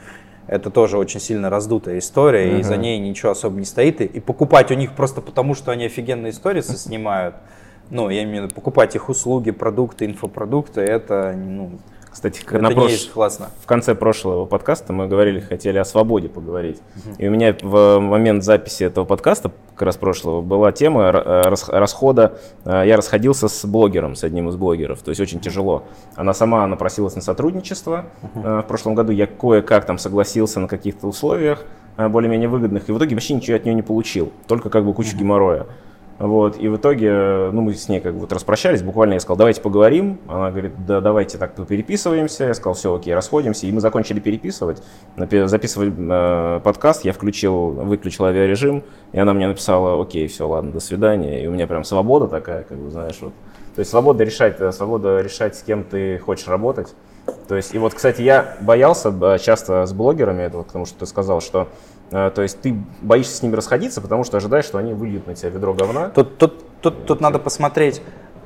[0.46, 2.60] это тоже очень сильно раздутая история, uh-huh.
[2.60, 4.00] и за ней ничего особо не стоит.
[4.00, 7.36] И, покупать у них просто потому, что они офигенные истории снимают,
[7.90, 11.78] ну, я имею в виду, покупать их услуги, продукты, инфопродукты, это, ну,
[12.16, 13.10] кстати, это на прош...
[13.12, 13.50] классно.
[13.60, 16.78] в конце прошлого подкаста мы говорили, хотели о свободе поговорить.
[16.96, 17.16] Угу.
[17.18, 22.38] И у меня в момент записи этого подкаста, как раз прошлого, была тема расхода.
[22.64, 25.02] Э, я расходился с блогером, с одним из блогеров.
[25.02, 25.84] То есть очень тяжело.
[26.14, 28.06] Она сама напросилась на сотрудничество.
[28.22, 28.40] Угу.
[28.40, 31.64] В прошлом году я кое-как там согласился на каких-то условиях
[31.98, 32.88] э, более-менее выгодных.
[32.88, 34.32] И в итоге вообще ничего от нее не получил.
[34.46, 35.18] Только как бы кучу угу.
[35.18, 35.66] геморроя.
[36.18, 39.36] Вот, и в итоге, ну, мы с ней как бы вот распрощались, буквально я сказал,
[39.36, 40.18] давайте поговорим.
[40.26, 42.44] Она говорит, да, давайте так переписываемся.
[42.44, 43.66] Я сказал, все, окей, расходимся.
[43.66, 44.82] И мы закончили переписывать,
[45.16, 50.80] записывать э, подкаст, я включил, выключил авиарежим, и она мне написала, окей, все, ладно, до
[50.80, 51.44] свидания.
[51.44, 53.34] И у меня прям свобода такая, как бы, знаешь, вот.
[53.74, 56.94] То есть свобода решать, э, свобода решать, с кем ты хочешь работать.
[57.48, 61.06] То есть, и вот, кстати, я боялся часто с блогерами, это вот потому что ты
[61.06, 64.94] сказал, что Э, то есть ты боишься с ними расходиться, потому что ожидаешь, что они
[64.94, 66.10] выльют на тебя ведро говна.
[66.10, 68.00] Тут, тут, тут, тут надо посмотреть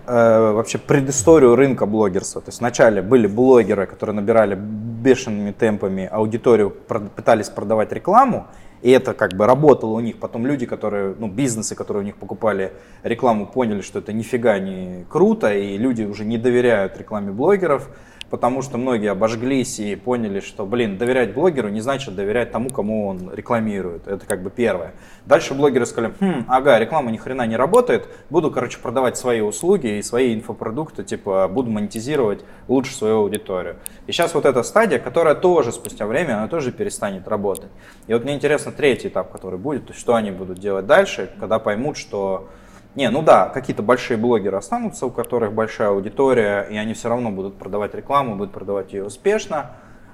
[0.06, 2.40] э, вообще предысторию рынка блогерства.
[2.40, 8.46] То есть вначале были блогеры, которые набирали бешеными темпами аудиторию, пытались продавать рекламу,
[8.82, 10.18] и это как бы работало у них.
[10.18, 15.04] Потом люди, которые, ну, бизнесы, которые у них покупали рекламу, поняли, что это нифига не
[15.08, 17.88] круто, и люди уже не доверяют рекламе блогеров
[18.30, 23.08] потому что многие обожглись и поняли, что, блин, доверять блогеру не значит доверять тому, кому
[23.08, 24.06] он рекламирует.
[24.06, 24.92] Это как бы первое.
[25.26, 29.98] Дальше блогеры сказали, хм, ага, реклама ни хрена не работает, буду, короче, продавать свои услуги
[29.98, 33.76] и свои инфопродукты, типа, буду монетизировать лучше свою аудиторию.
[34.06, 37.70] И сейчас вот эта стадия, которая тоже спустя время, она тоже перестанет работать.
[38.06, 41.96] И вот мне интересно третий этап, который будет, что они будут делать дальше, когда поймут,
[41.96, 42.48] что
[42.94, 47.30] не, ну да, какие-то большие блогеры останутся, у которых большая аудитория, и они все равно
[47.30, 49.72] будут продавать рекламу, будут продавать ее успешно.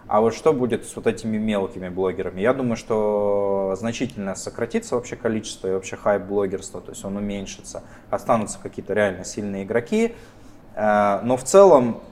[0.08, 2.40] А вот что будет с вот этими мелкими блогерами?
[2.40, 7.82] Я думаю, что значительно сократится вообще количество и вообще хайп блогерства, то есть он уменьшится.
[8.10, 10.14] Останутся какие-то реально сильные игроки.
[10.76, 12.02] Э, но в целом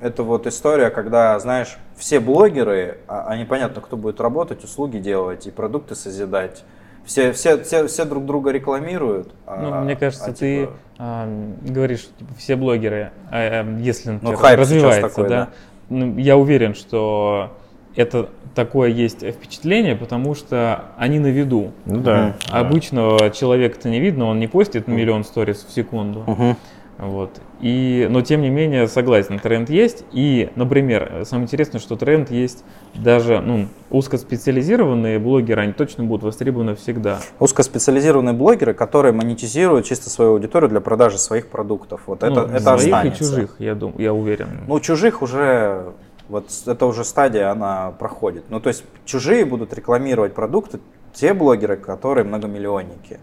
[0.00, 5.50] это вот история, когда, знаешь, все блогеры, а, непонятно, кто будет работать, услуги делать и
[5.50, 6.64] продукты созидать
[7.04, 9.32] все, все, все, все друг друга рекламируют.
[9.46, 10.72] Ну, а, мне кажется, а, ты типа...
[10.98, 15.48] а, говоришь, типа, все блогеры, а, а если например, ну, развивается, такой, да, да.
[15.88, 17.50] Ну, я уверен, что
[17.96, 21.72] это такое есть впечатление, потому что они на виду.
[21.84, 22.36] Ну да.
[22.50, 23.30] Обычного да.
[23.30, 26.20] человека-то не видно, он не постит миллион сторис в секунду.
[26.26, 26.56] Угу.
[26.98, 27.40] Вот.
[27.62, 30.04] И, но тем не менее, согласен, тренд есть.
[30.12, 36.74] И, например, самое интересное, что тренд есть даже ну, узкоспециализированные блогеры, они точно будут востребованы
[36.74, 37.20] всегда.
[37.38, 42.02] Узкоспециализированные блогеры, которые монетизируют чисто свою аудиторию для продажи своих продуктов.
[42.06, 43.24] Вот ну, это, это своих останется.
[43.24, 44.48] и чужих, я, думаю, я уверен.
[44.66, 45.92] Ну, чужих уже
[46.28, 48.44] вот это уже стадия, она проходит.
[48.48, 50.80] Ну, то есть чужие будут рекламировать продукты,
[51.12, 53.20] те блогеры, которые многомиллионники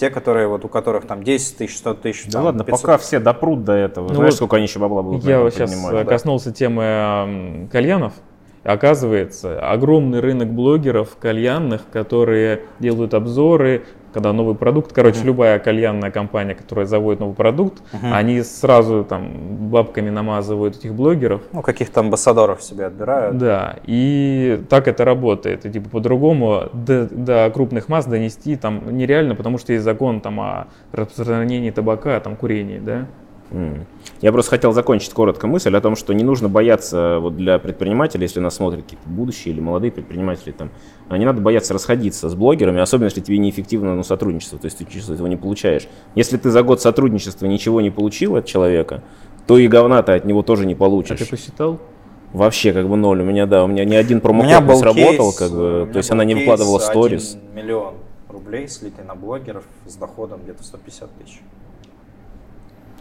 [0.00, 2.24] те, которые вот у которых там 10 тысяч, 100 тысяч.
[2.24, 2.80] Да там, ладно, 500.
[2.80, 4.08] пока все допрут до этого.
[4.08, 6.04] Ну Знаешь, вот сколько они еще бабла будут Я вот сейчас да?
[6.04, 8.14] коснулся темы кальянов.
[8.62, 15.26] Оказывается, огромный рынок блогеров кальянных, которые делают обзоры, когда новый продукт, короче, uh-huh.
[15.26, 18.12] любая кальянная компания, которая заводит новый продукт, uh-huh.
[18.12, 19.30] они сразу там
[19.70, 21.42] бабками намазывают этих блогеров.
[21.52, 23.38] Ну, каких-то амбассадоров себе отбирают.
[23.38, 25.66] Да, и так это работает.
[25.66, 30.40] И типа по-другому до, до крупных масс донести там нереально, потому что есть закон там
[30.40, 33.06] о распространении табака, там курении, да.
[34.20, 38.24] Я просто хотел закончить коротко мысль о том, что не нужно бояться вот для предпринимателей,
[38.24, 40.70] если нас смотрят какие-то будущие или молодые предприниматели, там,
[41.08, 44.78] а не надо бояться расходиться с блогерами, особенно если тебе неэффективно ну, сотрудничество, то есть
[44.78, 45.88] ты чувство этого не получаешь.
[46.14, 49.02] Если ты за год сотрудничества ничего не получил от человека,
[49.46, 51.20] то и говна ты от него тоже не получишь.
[51.20, 51.80] А ты посчитал?
[52.32, 53.20] Вообще как бы ноль.
[53.22, 56.10] У меня, да, у меня ни один промокод не сработал, кейс, как бы, то есть
[56.12, 57.36] она не выкладывала сторис.
[57.52, 57.94] миллион
[58.28, 61.40] рублей слитый на блогеров с доходом где-то 150 тысяч.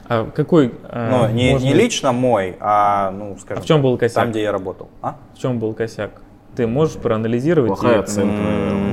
[0.10, 0.74] А какой?
[0.86, 4.24] А, ну, не, не лично мой, а, ну, скажем, а в чем был косяк?
[4.24, 4.90] там, где я работал.
[5.04, 5.18] А?
[5.36, 6.10] В чем был косяк?
[6.56, 7.68] Ты можешь проанализировать?
[7.68, 8.42] Плохая оценка,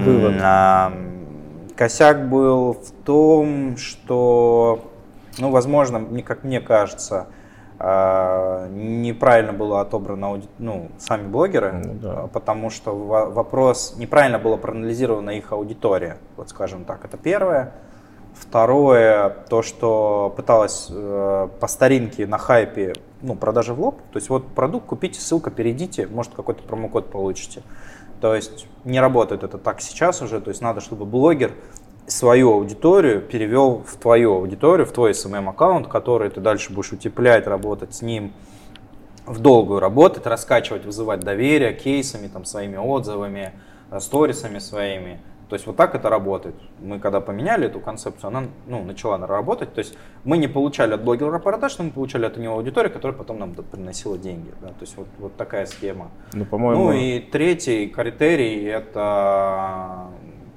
[0.05, 0.35] вывод.
[0.43, 0.93] А,
[1.75, 4.93] косяк был в том, что,
[5.39, 7.29] ну, возможно, как мне кажется,
[7.79, 12.27] а, неправильно было отобрано ну, сами блогеры, ну, да.
[12.31, 17.73] потому что вопрос неправильно было проанализирована их аудитория, вот скажем так, это первое.
[18.49, 22.93] Второе, то, что пыталась э, по старинке на хайпе,
[23.23, 24.01] ну, продажи в лоб.
[24.13, 27.63] То есть вот продукт купите, ссылка, перейдите, может какой-то промокод получите.
[28.21, 30.41] То есть не работает это так сейчас уже.
[30.41, 31.53] То есть надо, чтобы блогер
[32.07, 37.47] свою аудиторию перевел в твою аудиторию, в твой SMM аккаунт, который ты дальше будешь утеплять,
[37.47, 38.33] работать с ним
[39.27, 43.53] в долгую работать, раскачивать, вызывать доверие кейсами, там, своими отзывами,
[43.91, 45.21] э, сторисами своими.
[45.49, 46.57] То есть вот так это работает.
[46.81, 49.73] Мы когда поменяли эту концепцию, она ну, начала работать.
[49.75, 53.17] То есть мы не получали от блогера продаж, но мы получали от него аудиторию, которая
[53.17, 54.53] потом нам приносила деньги.
[54.61, 54.69] Да?
[54.69, 56.11] То есть вот, вот такая схема.
[56.33, 56.87] Ну, по-моему...
[56.87, 60.09] ну и третий критерий это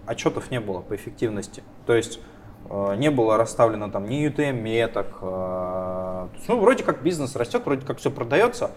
[0.08, 1.62] отчетов не было по эффективности.
[1.86, 2.20] То есть
[2.68, 5.20] э, не было расставлено там ни UTM меток.
[5.22, 8.72] Э, ну, вроде как бизнес растет, вроде как все продается,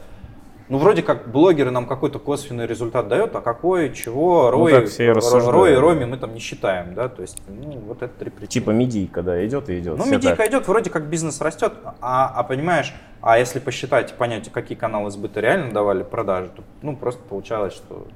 [0.72, 5.12] ну, вроде как блогеры нам какой-то косвенный результат дают, а какой, чего, Рой, ну, все
[5.12, 8.48] Рой и Роми мы там не считаем, да, то есть, ну, вот это три причины.
[8.48, 9.98] Типа медийка, да, идет и идет.
[9.98, 10.48] Ну, медийка так.
[10.48, 15.40] идет, вроде как бизнес растет, а, а понимаешь, а если посчитать, понять, какие каналы сбыта
[15.40, 18.06] реально давали продажи, то, ну, просто получалось, что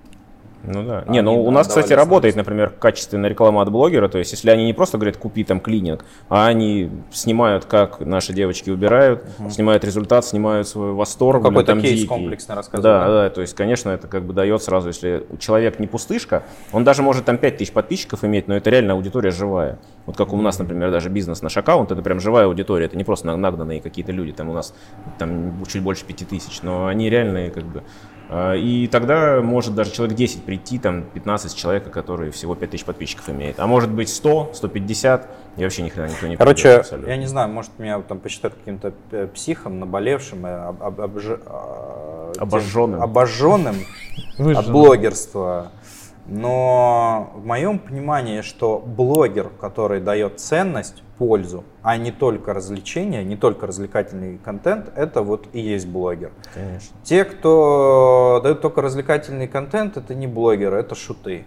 [0.66, 1.04] ну да.
[1.08, 4.08] Не, ну у нас, кстати, работает, например, качественная реклама от блогера.
[4.08, 8.32] То есть, если они не просто говорят, купи там клининг, а они снимают, как наши
[8.32, 9.50] девочки убирают, угу.
[9.50, 11.42] снимают результат, снимают свой восторг.
[11.42, 12.06] Ну, какой-то кейс дикий.
[12.06, 12.82] комплексно рассказывают.
[12.82, 16.42] Да, да, да, то есть, конечно, это как бы дает сразу, если человек не пустышка,
[16.72, 19.78] он даже может там 5000 подписчиков иметь, но это реально аудитория живая.
[20.06, 23.04] Вот как у нас, например, даже бизнес наш аккаунт, это прям живая аудитория, это не
[23.04, 24.74] просто нагнанные какие-то люди, там у нас
[25.18, 27.82] там чуть больше 5000, но они реальные как бы
[28.30, 33.60] и тогда может даже человек 10 прийти, там 15 человек, которые всего 5000 подписчиков имеет.
[33.60, 37.26] А может быть 100, 150, и вообще ни хрена никто не Короче, придет, я не
[37.26, 41.38] знаю, может меня там посчитают каким-то э, психом, наболевшим, э, об, об, обж...
[41.46, 43.76] А, обожженным, обожженным
[44.38, 45.70] от блогерства.
[46.28, 53.36] Но в моем понимании, что блогер, который дает ценность, пользу, а не только развлечения, не
[53.36, 56.30] только развлекательный контент, это вот и есть блогер.
[56.52, 56.94] Конечно.
[57.02, 61.44] Те, кто дают только развлекательный контент, это не блогеры, это шуты.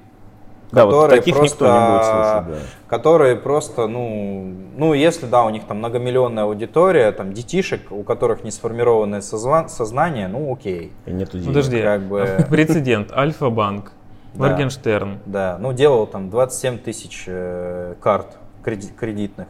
[0.71, 2.88] Да, которые вот таких просто, никто не будет слушать, да.
[2.88, 8.43] Которые просто, ну, ну, если, да, у них там многомиллионная аудитория, там, детишек, у которых
[8.43, 10.91] не сформированное сознание, ну, окей.
[11.07, 11.47] И нету денег.
[11.47, 12.45] Подожди, как бы...
[12.51, 13.93] прецедент, Альфа-банк,
[14.36, 15.19] Моргенштерн.
[15.25, 19.47] Да, ну, делал там 27 тысяч э, карт кредитных.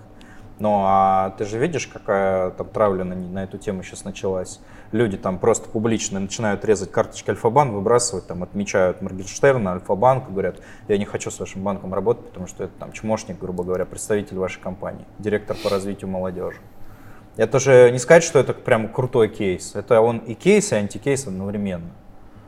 [0.60, 4.60] Ну, а ты же видишь, какая там травля на, на эту тему сейчас началась.
[4.92, 10.58] Люди там просто публично начинают резать карточки Альфа-банк, выбрасывать, там отмечают Моргенштерна, Альфа-банк, говорят,
[10.90, 14.38] я не хочу с вашим банком работать, потому что это там чмошник, грубо говоря, представитель
[14.38, 16.58] вашей компании, директор по развитию молодежи.
[17.38, 19.76] Это же не сказать, что это прям крутой кейс.
[19.76, 21.92] Это он и кейс, и антикейс одновременно.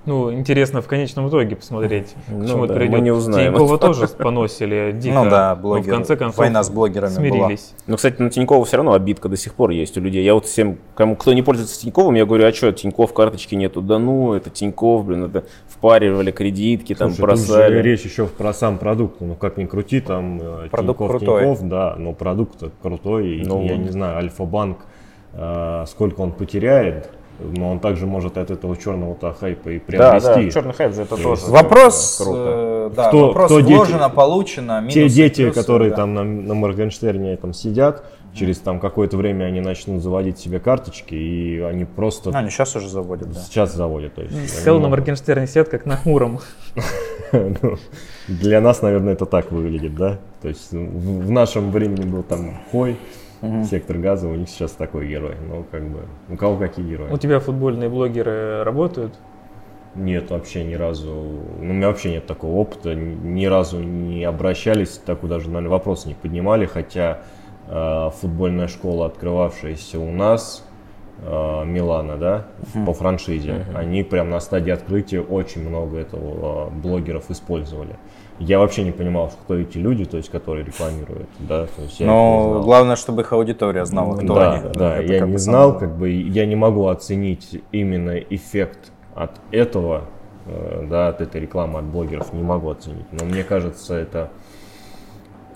[0.05, 2.91] Ну, интересно в конечном итоге посмотреть, ну, к чему да, это придет.
[2.91, 3.53] Мы не узнаем.
[3.53, 5.13] Тинькова тоже поносили дико.
[5.13, 5.89] Ну да, блогеры.
[5.89, 7.67] Но в конце концов Война с блогерами смирились.
[7.69, 7.83] Была.
[7.87, 10.23] Ну, кстати, на Тинькова все равно обидка до сих пор есть у людей.
[10.23, 13.81] Я вот всем, кому, кто не пользуется Тиньковым, я говорю, а что, Тиньков карточки нету?
[13.81, 17.75] Да ну, это Тиньков, блин, это впаривали кредитки, там Слушай, бросали.
[17.75, 19.21] Тут речь еще про сам продукт.
[19.21, 21.41] Ну, как ни крути, там э, продукт Тиньков, крутой.
[21.43, 23.43] Тиньков, да, но продукт крутой.
[23.45, 24.79] Ну, я не знаю, Альфа-банк,
[25.33, 27.11] э, сколько он потеряет,
[27.43, 30.27] но он также может от этого черного-то хайпа и приобрести.
[30.27, 31.41] Да, да, черный хайп же это тоже.
[31.47, 32.43] Вопрос, круто.
[32.45, 35.97] Э, да, кто, вопрос кто вложено, дети, получено, Те дети, плюсы, которые да.
[35.97, 41.15] там на, на Моргенштерне там сидят, через там какое-то время они начнут заводить себе карточки,
[41.15, 42.31] и они просто...
[42.31, 43.39] А, они сейчас уже заводят, да.
[43.39, 44.49] Сейчас заводят, то есть.
[44.49, 46.39] Сказал на Моргенштерне сидят, как на Муром.
[47.33, 47.77] Ну,
[48.27, 50.19] для нас, наверное, это так выглядит, да?
[50.41, 52.97] То есть в нашем времени был там Хой,
[53.41, 53.63] угу.
[53.63, 55.35] сектор газа, у них сейчас такой герой.
[55.47, 57.11] Ну, как бы, у кого какие герои.
[57.11, 59.13] У тебя футбольные блогеры работают?
[59.95, 61.11] Нет, вообще ни разу.
[61.11, 62.95] Ну, у меня вообще нет такого опыта.
[62.95, 67.19] Ни разу не обращались, такой даже, наверное, вопрос не поднимали, хотя
[67.67, 70.65] э, футбольная школа, открывавшаяся у нас,
[71.21, 72.85] э, Милана, да, uh-huh.
[72.85, 73.77] по франшизе, uh-huh.
[73.77, 77.97] они прям на стадии открытия очень много этого блогеров использовали.
[78.41, 82.61] Я вообще не понимал, кто эти люди, то есть, которые рекламируют, да, то есть Но
[82.63, 84.73] главное, чтобы их аудитория знала, кто да, они.
[84.73, 90.05] Да, это я не знал, как бы, я не могу оценить именно эффект от этого,
[90.47, 93.05] э, да, от этой рекламы от блогеров, не могу оценить.
[93.11, 94.31] Но мне кажется, это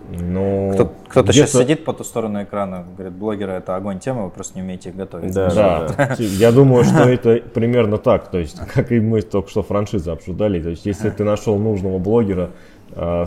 [0.09, 4.29] ну, Кто, кто-то сейчас сидит по ту сторону экрана, говорит, блогеры это огонь тема, вы
[4.29, 5.33] просто не умеете их готовить.
[5.33, 5.88] Да, да.
[5.97, 6.15] да.
[6.19, 10.61] Я думаю, что это примерно так, то есть, как и мы только что франшизы обсуждали,
[10.61, 12.51] то есть, если ты нашел нужного блогера,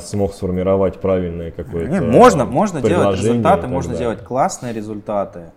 [0.01, 3.99] смог сформировать правильное какое-то Можно, можно делать результаты, можно да.
[3.99, 5.51] делать классные результаты,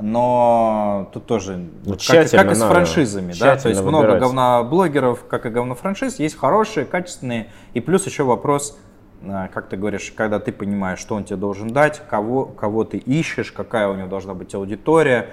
[0.00, 5.46] но тут тоже ну, как, как и с франшизами, да, то есть много говноблогеров, как
[5.46, 8.78] и говнофраншиз, есть хорошие, качественные, и плюс еще вопрос–
[9.22, 12.98] Э, как ты говоришь, когда ты понимаешь, что он тебе должен дать, кого, кого ты
[12.98, 15.30] ищешь, какая у него должна быть аудитория,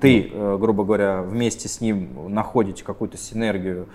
[0.00, 3.88] ты, э, грубо говоря, вместе с ним находите какую-то синергию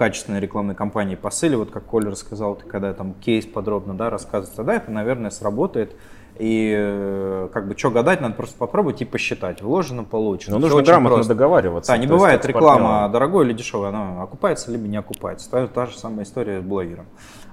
[0.00, 4.08] качественной рекламной кампании по ссыле, вот как Коля рассказал, ты когда там кейс подробно да,
[4.08, 5.94] рассказывает, тогда это, наверное, сработает.
[6.38, 9.60] И э, как бы что гадать, надо просто попробовать и посчитать.
[9.60, 10.54] Вложено, получено.
[10.56, 11.34] Но нужно грамотно просто.
[11.34, 11.92] договариваться.
[11.92, 15.50] Да, не бывает реклама дорогой или дешевая, она окупается либо не окупается.
[15.50, 17.04] Та, та же самая история с блогером.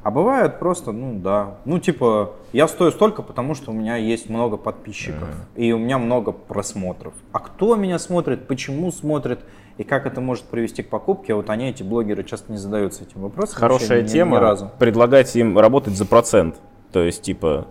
[0.03, 4.29] А бывает просто, ну да, ну типа, я стою столько, потому что у меня есть
[4.29, 5.61] много подписчиков mm-hmm.
[5.61, 7.13] и у меня много просмотров.
[7.33, 9.41] А кто меня смотрит, почему смотрит
[9.77, 13.21] и как это может привести к покупке, вот они, эти блогеры, часто не задаются этим
[13.21, 13.55] вопросом.
[13.55, 14.71] Хорошая вообще, тема, ни, ни разу.
[14.79, 16.55] предлагать им работать за процент.
[16.91, 17.67] То есть, типа,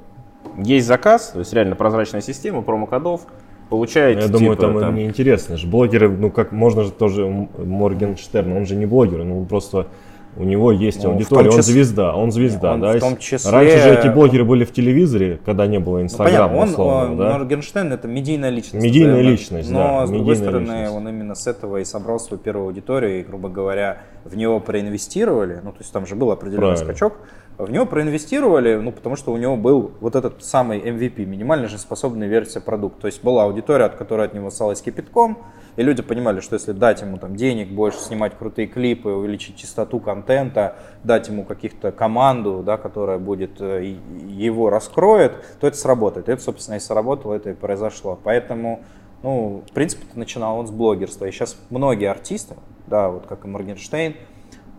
[0.56, 3.22] есть заказ, то есть реально прозрачная система промокодов,
[3.68, 4.22] получаете.
[4.22, 5.56] Я думаю, типа, там, там им неинтересно.
[5.64, 9.88] Блогеры, ну как можно же тоже Моргенштерн, он же не блогер, ну просто
[10.36, 11.56] у него есть ну, аудитория, числе...
[11.56, 12.92] он звезда, он звезда, он, да.
[12.92, 13.50] В том числе...
[13.50, 17.38] Раньше же эти блогеры были в телевизоре, когда не было Инстаграма, ну, условно, он, да.
[17.38, 18.84] Моргенштерн это медийная личность.
[18.84, 20.00] Медийная да, личность, но, да.
[20.00, 20.92] Но с другой стороны, личность.
[20.92, 25.60] он именно с этого и собрал свою первую аудиторию, и, грубо говоря, в него проинвестировали,
[25.62, 26.84] ну то есть там же был определенный Правильно.
[26.84, 27.14] скачок,
[27.58, 32.28] в него проинвестировали, ну, потому что у него был вот этот самый MVP, минимально жизнеспособная
[32.28, 33.02] версия продукта.
[33.02, 35.38] То есть была аудитория, от которой от него осталось кипятком,
[35.76, 40.00] и люди понимали, что если дать ему там денег, больше снимать крутые клипы, увеличить частоту
[40.00, 43.96] контента, дать ему каких-то команду, да, которая будет э,
[44.26, 46.28] его раскроет, то это сработает.
[46.28, 48.18] И это, собственно, и сработало, это и произошло.
[48.22, 48.82] Поэтому,
[49.22, 51.26] ну, в принципе, начинал он с блогерства.
[51.26, 54.16] И сейчас многие артисты, да, вот как и Моргенштейн,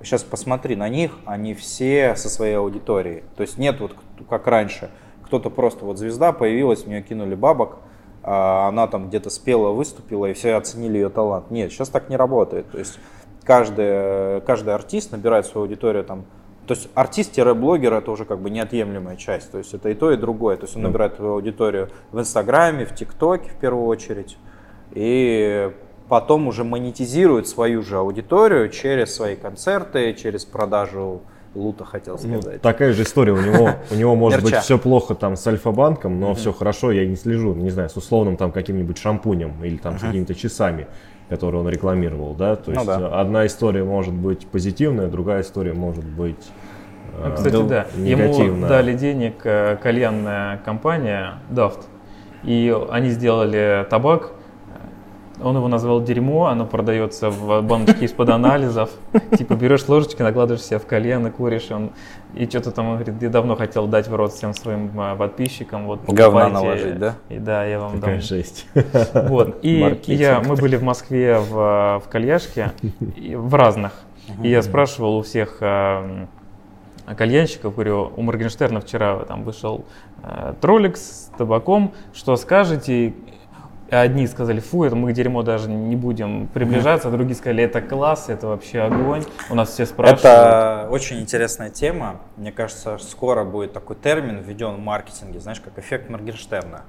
[0.04, 3.24] сейчас посмотри на них, они все со своей аудиторией.
[3.36, 3.95] То есть нет вот
[4.30, 4.89] как раньше,
[5.24, 7.80] кто-то просто вот звезда появилась, в нее кинули бабок,
[8.24, 11.52] а она там где-то спела, выступила, и все оценили ее талант.
[11.52, 12.70] Нет, сейчас так не работает.
[12.72, 13.00] То есть
[13.43, 16.26] каждый, каждый артист набирает свою аудиторию там,
[16.68, 19.52] то есть артист-блогер это уже как бы неотъемлемая часть.
[19.52, 20.58] То есть это и то, и другое.
[20.58, 24.38] То есть он набирает свою аудиторию в Инстаграме, в ТикТоке в первую очередь.
[24.91, 25.72] И
[26.10, 31.22] потом уже монетизирует свою же аудиторию через свои концерты, через продажу
[31.53, 32.55] лута, хотел ну, сказать.
[32.55, 33.34] Ну, такая же история.
[33.34, 37.05] У него, у него может быть все плохо там с Альфа-банком, но все хорошо, я
[37.05, 40.88] не слежу, не знаю, с условным там каким-нибудь шампунем или там с какими-то часами,
[41.30, 42.55] которые он рекламировал, да.
[42.55, 43.20] То ну есть ну, да.
[43.20, 46.51] одна история может быть позитивная, другая история может быть
[47.20, 51.80] ну, Кстати, э, да, ему дали денег э, кальянная компания Daft,
[52.43, 54.34] и они сделали табак,
[55.41, 58.89] он его назвал дерьмо, оно продается в баночке из-под анализов.
[59.38, 61.69] Типа берешь ложечки, накладываешь себе в кальян и куришь.
[61.71, 61.91] Он,
[62.33, 65.85] и что-то там, он говорит, я давно хотел дать в рот всем своим а, подписчикам.
[65.85, 67.15] Вот, Говна наложить, да?
[67.29, 68.21] И да, я вам Такая дам.
[68.21, 68.67] жесть.
[69.13, 69.59] Вот.
[69.61, 72.71] И я, мы были в Москве в, в кальяшке,
[73.01, 73.91] в разных.
[74.41, 76.27] И я спрашивал у всех а,
[77.15, 79.85] кальянщиков, говорю, у Моргенштерна вчера там вышел
[80.23, 83.13] э, троллик с табаком, что скажете?
[83.89, 88.25] Одни сказали, фу, это мы к дерьмо даже не будем приближаться, другие сказали, это класс,
[88.27, 89.23] это вообще огонь.
[89.49, 90.25] У нас все спрашивают.
[90.25, 92.19] Это очень интересная тема.
[92.35, 96.83] Мне кажется, скоро будет такой термин введен в маркетинге, знаешь, как эффект Моргенштерна.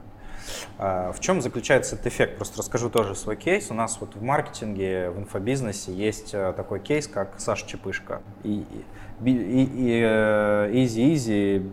[0.79, 2.37] А, в чем заключается этот эффект?
[2.37, 3.71] Просто расскажу тоже свой кейс.
[3.71, 8.23] У нас вот в маркетинге, в инфобизнесе есть э, такой кейс, как Саша Чепышка.
[8.43, 8.65] И,
[9.25, 11.71] и, и, э, Easy Easy,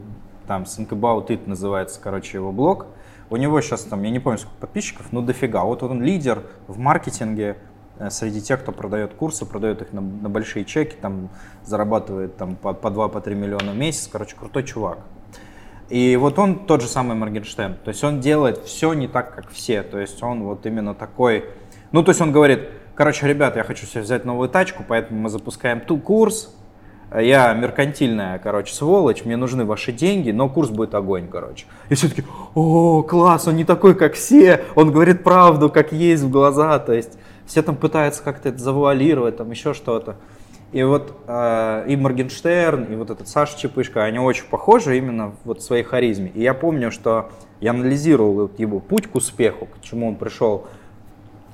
[0.47, 2.87] там, Think About It называется, короче, его блог.
[3.29, 5.63] У него сейчас там, я не помню, сколько подписчиков, ну дофига.
[5.63, 7.57] Вот он лидер в маркетинге
[7.97, 11.29] э, среди тех, кто продает курсы, продает их на, на большие чеки, там
[11.63, 14.07] зарабатывает там по, по 2-3 по миллиона в месяц.
[14.11, 14.99] Короче, крутой чувак.
[15.89, 17.75] И вот он тот же самый Моргенштерн.
[17.83, 19.83] То есть он делает все не так, как все.
[19.83, 21.45] То есть он вот именно такой...
[21.91, 25.29] Ну, то есть он говорит, короче, ребят, я хочу себе взять новую тачку, поэтому мы
[25.29, 26.55] запускаем ту курс,
[27.13, 31.65] я меркантильная, короче, сволочь, мне нужны ваши деньги, но курс будет огонь, короче.
[31.89, 32.23] И все таки
[32.55, 36.93] о, класс, он не такой, как все, он говорит правду, как есть в глаза, то
[36.93, 40.17] есть все там пытаются как-то это завуалировать, там еще что-то.
[40.71, 45.59] И вот э, и Моргенштерн, и вот этот Саша Чепышка, они очень похожи именно вот
[45.59, 46.31] в своей харизме.
[46.33, 47.29] И я помню, что
[47.61, 50.67] я анализировал его путь к успеху, к чему он пришел.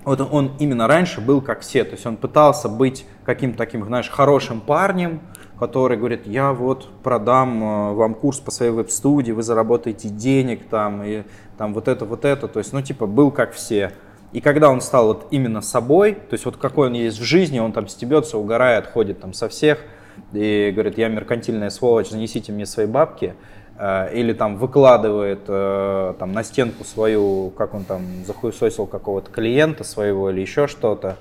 [0.05, 3.85] Вот он, он именно раньше был как все, то есть он пытался быть каким-то таким,
[3.85, 5.19] знаешь, хорошим парнем,
[5.61, 11.03] который говорит, я вот продам э, вам курс по своей веб-студии, вы заработаете денег там,
[11.03, 11.21] и
[11.55, 13.91] там вот это, вот это, то есть, ну, типа, был как все.
[14.33, 17.59] И когда он стал вот именно собой, то есть вот какой он есть в жизни,
[17.59, 19.77] он там стебется, угорает, ходит там со всех
[20.33, 23.35] и говорит, я меркантильная сволочь, занесите мне свои бабки,
[23.77, 29.83] э, или там выкладывает э, там на стенку свою, как он там захуесосил какого-то клиента
[29.83, 31.17] своего или еще что-то,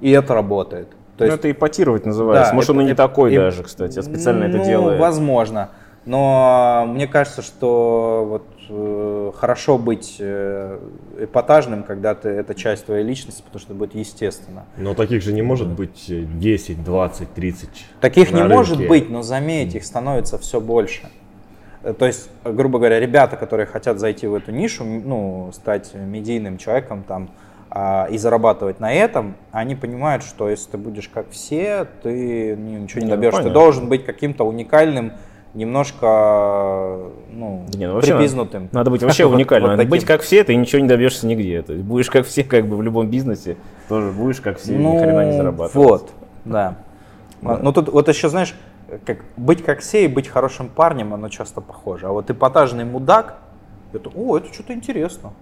[0.00, 0.88] и это работает.
[1.16, 2.50] То ну, есть, это ипотировать называется.
[2.50, 5.00] Да, Может, он и не такой и, даже, кстати, а специально ну, это делает.
[5.00, 5.70] Возможно.
[6.04, 10.78] Но мне кажется, что вот э, хорошо быть э,
[11.18, 14.64] эпатажным, когда ты это часть твоей личности, потому что это будет естественно.
[14.76, 17.68] Но таких же не может быть 10, 20, 30.
[18.00, 18.54] Таких не рынке.
[18.54, 21.08] может быть, но заметь, их становится все больше.
[21.82, 26.58] Э, то есть, грубо говоря, ребята, которые хотят зайти в эту нишу, ну, стать медийным
[26.58, 27.30] человеком, там,
[28.10, 33.06] и зарабатывать на этом, они понимают, что если ты будешь как все, ты ничего не,
[33.06, 33.42] не добьешься.
[33.42, 35.12] Ты должен быть каким-то уникальным,
[35.54, 38.68] немножко ну, да не, ну, припизнутым.
[38.72, 39.70] Надо быть вообще уникальным.
[39.70, 41.62] Вот, вот быть как все, ты ничего не добьешься нигде.
[41.62, 43.56] То есть будешь как все, как бы в любом бизнесе,
[43.88, 45.74] тоже будешь как все, ну, ни хрена не зарабатывать.
[45.74, 46.10] Вот,
[46.44, 46.76] да.
[47.40, 47.58] да.
[47.62, 48.54] Ну тут вот еще, знаешь,
[49.04, 52.06] как быть как все и быть хорошим парнем, оно часто похоже.
[52.06, 53.38] А вот эпатажный мудак,
[53.92, 55.32] это, о, это что-то интересно.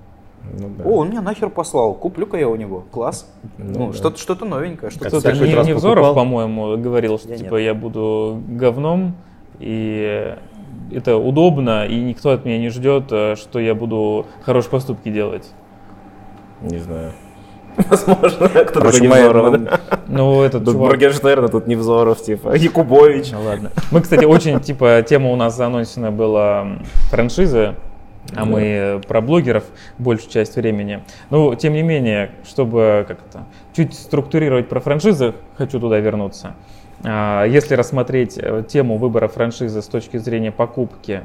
[0.59, 0.85] Ну, да.
[0.85, 2.85] О, он меня нахер послал, куплю-ка я у него.
[2.91, 3.31] Класс.
[3.59, 3.93] Ну, ну да.
[3.97, 4.91] что-то, что-то новенькое.
[4.91, 7.65] Что-то Кто-то не, Невзоров, по-моему, говорил, что я типа нет.
[7.65, 9.15] я буду говном,
[9.59, 10.35] и
[10.93, 15.49] это удобно, и никто от меня не ждет, э, что я буду хорошие поступки делать.
[16.63, 17.13] Не знаю.
[17.89, 19.81] Возможно, кто такой Невзоров, да?
[20.09, 20.91] Ну, этот тут чувак...
[20.91, 23.31] Моргенштерн, а тут Невзоров, типа, Якубович.
[23.33, 23.71] Ну, ладно.
[23.91, 26.67] Мы, кстати, очень, типа, тема у нас заанонсена была
[27.11, 27.75] франшизы
[28.35, 29.65] а мы про блогеров
[29.99, 31.03] большую часть времени.
[31.31, 33.45] Но, тем не менее, чтобы как-то
[33.75, 36.55] чуть структурировать про франшизы, хочу туда вернуться.
[37.03, 41.23] А, если рассмотреть э, тему выбора франшизы с точки зрения покупки,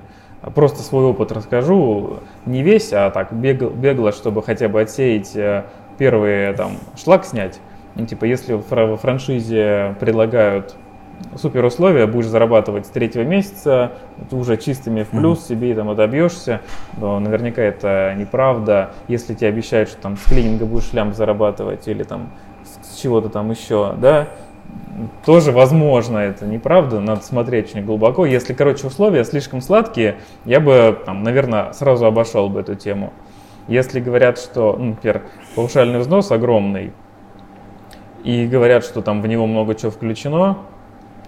[0.53, 5.65] просто свой опыт расскажу, не весь, а так бегло, бегло чтобы хотя бы отсеять э,
[5.97, 7.59] первые там шлак снять.
[7.95, 10.75] Ну, типа, если в франшизе предлагают
[11.35, 13.93] супер условия, будешь зарабатывать с третьего месяца,
[14.31, 15.47] уже чистыми в плюс mm-hmm.
[15.47, 16.61] себе там отобьешься,
[16.97, 18.91] но наверняка это неправда.
[19.07, 22.31] Если тебе обещают, что там с клининга будешь лям зарабатывать или там
[22.63, 24.27] с чего-то там еще, да,
[25.25, 28.25] тоже возможно это неправда, надо смотреть очень глубоко.
[28.25, 33.13] Если, короче, условия слишком сладкие, я бы, там, наверное, сразу обошел бы эту тему.
[33.67, 35.23] Если говорят, что, ну, например,
[35.55, 36.93] паушальный взнос огромный,
[38.23, 40.57] и говорят, что там в него много чего включено,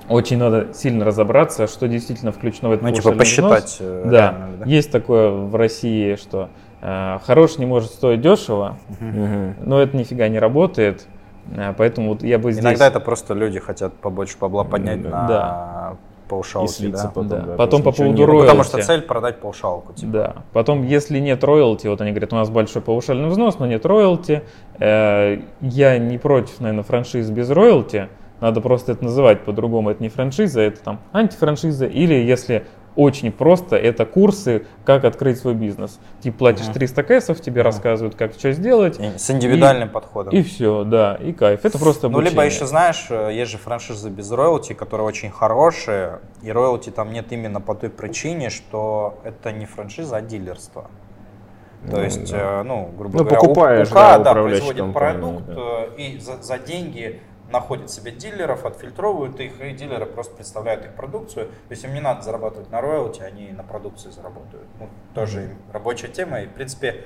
[0.10, 3.66] очень надо сильно разобраться, что действительно включено в этот ну, типа посчитать.
[3.66, 3.78] Взнос.
[3.82, 4.36] Э, да.
[4.60, 6.50] да, есть такое в России, что
[6.82, 9.56] э, хорош не может стоить дешево, угу.
[9.66, 11.08] но это нифига не работает.
[11.56, 12.64] Э, поэтому вот я бы здесь...
[12.64, 15.10] Иногда это просто люди хотят побольше бабла поднять да.
[15.10, 15.98] на да.
[16.30, 16.88] паушалки.
[16.88, 17.08] Да?
[17.08, 17.38] Потом, да.
[17.40, 18.46] Да, потом по поводу роялти.
[18.46, 19.94] Потому что цель продать паушалку.
[19.94, 20.12] Типа.
[20.12, 20.36] Да.
[20.54, 24.44] Потом, если нет роялти, вот они говорят, у нас большой паушальный взнос, но нет роялти.
[24.80, 28.10] Э, я не против, наверное, франшиз без роялти.
[28.40, 29.90] Надо просто это называть по-другому.
[29.90, 31.88] Это не франшиза, это там антифраншиза.
[31.88, 32.66] Или если
[32.98, 36.00] очень просто, это курсы, как открыть свой бизнес.
[36.22, 39.00] Ты платишь 300 кэсов, тебе рассказывают, как что сделать.
[39.00, 40.34] И с индивидуальным и, подходом.
[40.34, 41.64] И все, да, и кайф.
[41.64, 42.32] Это просто обучение.
[42.32, 46.90] Ну, либо еще, знаешь, э, есть же франшизы без роялти, которые очень хорошие, и роялти
[46.90, 50.90] там нет именно по той причине, что это не франшиза, а дилерство.
[51.86, 52.62] То ну, есть, да.
[52.62, 55.54] Э, ну, грубо ну, говоря, покупаешь, УК, да, да, производит продукт, да.
[55.56, 57.22] Э, и за, за деньги
[57.52, 61.48] находят себе дилеров, отфильтровывают их, и дилеры просто представляют их продукцию.
[61.48, 64.68] То есть им не надо зарабатывать на роялти, они на продукции заработают.
[64.80, 66.42] Ну, тоже рабочая тема.
[66.42, 67.06] И, в принципе,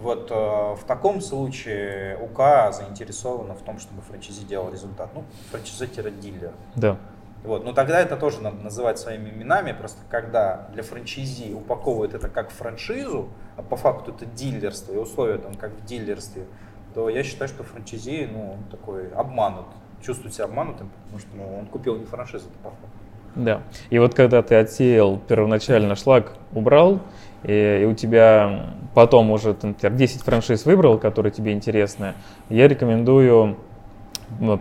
[0.00, 5.10] вот э, в таком случае УК заинтересована в том, чтобы франчайзи делал результат.
[5.14, 6.52] Ну, франчайзи-дилер.
[6.76, 6.96] Да.
[7.44, 7.64] Вот.
[7.64, 12.50] Но тогда это тоже надо называть своими именами, просто когда для франчайзи упаковывают это как
[12.50, 16.46] франшизу, а по факту это дилерство и условия там как в дилерстве,
[16.94, 19.66] то я считаю, что франчайзи, ну, он такой обманут,
[20.04, 22.86] чувствует себя обманутым, потому что ну, он купил не франшизу, по факту.
[23.34, 23.62] Да.
[23.90, 27.00] И вот когда ты отсеял первоначально шлак, убрал,
[27.44, 32.14] и, и у тебя потом уже, ты, например, 10 франшиз выбрал, которые тебе интересны,
[32.48, 33.56] я рекомендую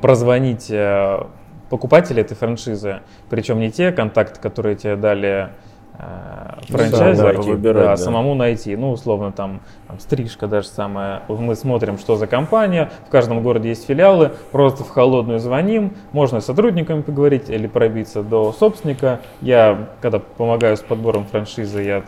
[0.01, 1.25] прозвонить э,
[1.69, 5.49] покупатели этой франшизы, причем не те контакты, которые тебе дали
[5.97, 7.97] франчайзер да, выбирать, да, да.
[7.97, 8.75] самому найти.
[8.75, 11.23] Ну, условно, там, там стрижка даже самая.
[11.27, 12.91] Мы смотрим, что за компания.
[13.07, 14.31] В каждом городе есть филиалы.
[14.51, 15.93] Просто в холодную звоним.
[16.11, 19.21] Можно с сотрудниками поговорить или пробиться до собственника.
[19.41, 22.03] Я, когда помогаю с подбором франшизы, я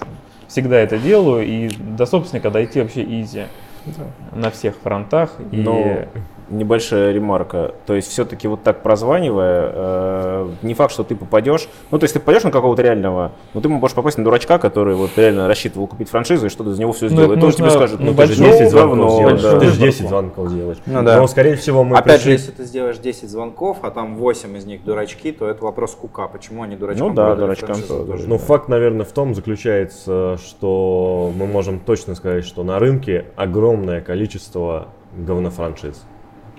[0.48, 1.46] всегда это делаю.
[1.46, 3.46] И до собственника дойти вообще изи.
[3.86, 4.04] Да.
[4.38, 5.32] На всех фронтах.
[5.52, 5.80] Но...
[5.80, 6.08] И
[6.50, 7.76] небольшая ремарка.
[7.86, 11.68] То есть все-таки вот так прозванивая, э, не факт, что ты попадешь.
[11.92, 14.96] Ну, то есть ты попадешь на какого-то реального, но ты можешь попасть на дурачка, который
[14.96, 17.40] вот реально рассчитывал купить франшизу и что-то за него все ну, сделает.
[17.40, 19.42] Ну, тебе скажет, ну, ты же 10 звонков сделаешь.
[19.42, 19.60] Да.
[19.60, 20.78] Ты же 10 звонков делаешь.
[20.86, 21.18] Ну, да.
[21.18, 22.38] Но, скорее всего, мы Опять пришли...
[22.38, 25.96] же, если ты сделаешь 10 звонков, а там 8 из них дурачки, то это вопрос
[25.96, 26.28] кука.
[26.28, 28.28] Почему они дурачкам Ну да, дурачкам тоже.
[28.28, 34.02] Ну, факт, наверное, в том заключается, что мы можем точно сказать, что на рынке огромное
[34.02, 36.04] количество говнофраншиз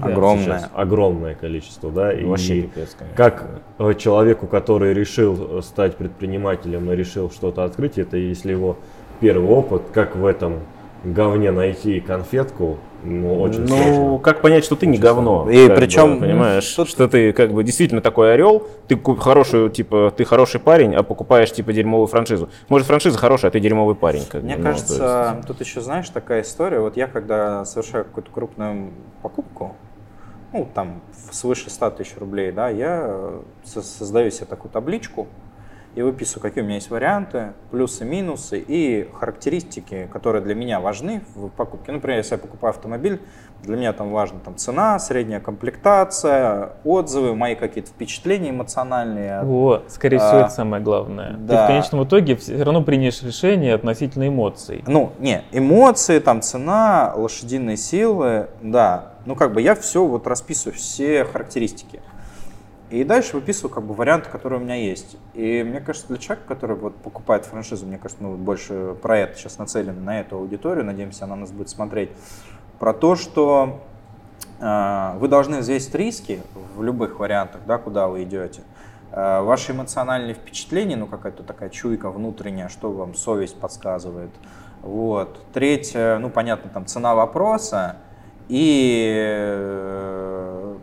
[0.02, 0.70] огромное.
[0.74, 2.12] огромное количество, да.
[2.12, 3.62] И Вообще пипец, Как
[3.98, 8.76] человеку, который решил э, стать предпринимателем и решил что-то открыть, это если его
[9.20, 10.60] первый опыт, как в этом
[11.04, 14.18] говне найти конфетку, ну, очень ну, сложно.
[14.18, 15.48] как понять, что ты очень не говно?
[15.50, 16.88] И причем, бы, понимаешь, тут...
[16.88, 21.50] что ты как бы действительно такой орел, ты хорошую, типа, ты хороший парень, а покупаешь,
[21.52, 22.50] типа, дерьмовую франшизу.
[22.68, 24.24] Может, франшиза хорошая, а ты дерьмовый парень.
[24.28, 25.48] Как Мне бы, кажется, ну, есть...
[25.48, 28.90] тут еще, знаешь, такая история, вот я, когда совершаю какую-то крупную
[29.22, 29.76] покупку,
[30.52, 35.28] ну, там, свыше 100 тысяч рублей, да, я э, создаю себе такую табличку
[35.94, 41.22] и выписываю, какие у меня есть варианты, плюсы, минусы и характеристики, которые для меня важны
[41.34, 41.92] в покупке.
[41.92, 43.20] Например, если я покупаю автомобиль,
[43.62, 49.42] для меня там важна там, цена, средняя комплектация, отзывы, мои какие-то впечатления эмоциональные.
[49.42, 51.32] Вот, скорее а, всего, это самое главное.
[51.32, 51.56] Да.
[51.56, 54.84] Ты в конечном итоге все равно примешь решение относительно эмоций.
[54.86, 60.76] Ну, не, эмоции, там, цена, лошадиные силы, да, ну, как бы я все вот расписываю,
[60.76, 62.00] все характеристики.
[62.90, 65.16] И дальше выписываю как бы варианты, которые у меня есть.
[65.34, 69.18] И мне кажется, для человека, который вот покупает франшизу, мне кажется, мы вот больше про
[69.18, 72.10] это сейчас нацелены на эту аудиторию, надеемся, она нас будет смотреть,
[72.80, 73.80] про то, что
[74.58, 76.42] э, вы должны взвесить риски
[76.74, 78.62] в любых вариантах, да, куда вы идете.
[79.12, 84.30] Э, ваши эмоциональные впечатления, ну какая-то такая чуйка внутренняя, что вам совесть подсказывает.
[84.82, 85.40] Вот.
[85.52, 87.96] Третье, ну понятно, там цена вопроса.
[88.48, 90.76] И э,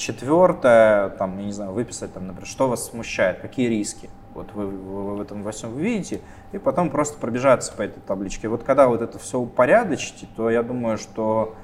[0.00, 4.10] четвертое, там, я не знаю, выписать, там, например, что вас смущает, какие риски.
[4.34, 6.20] Вот вы, вы в этом во всем видите,
[6.52, 8.48] и потом просто пробежаться по этой табличке.
[8.48, 11.54] Вот когда вот это все упорядочите, то я думаю, что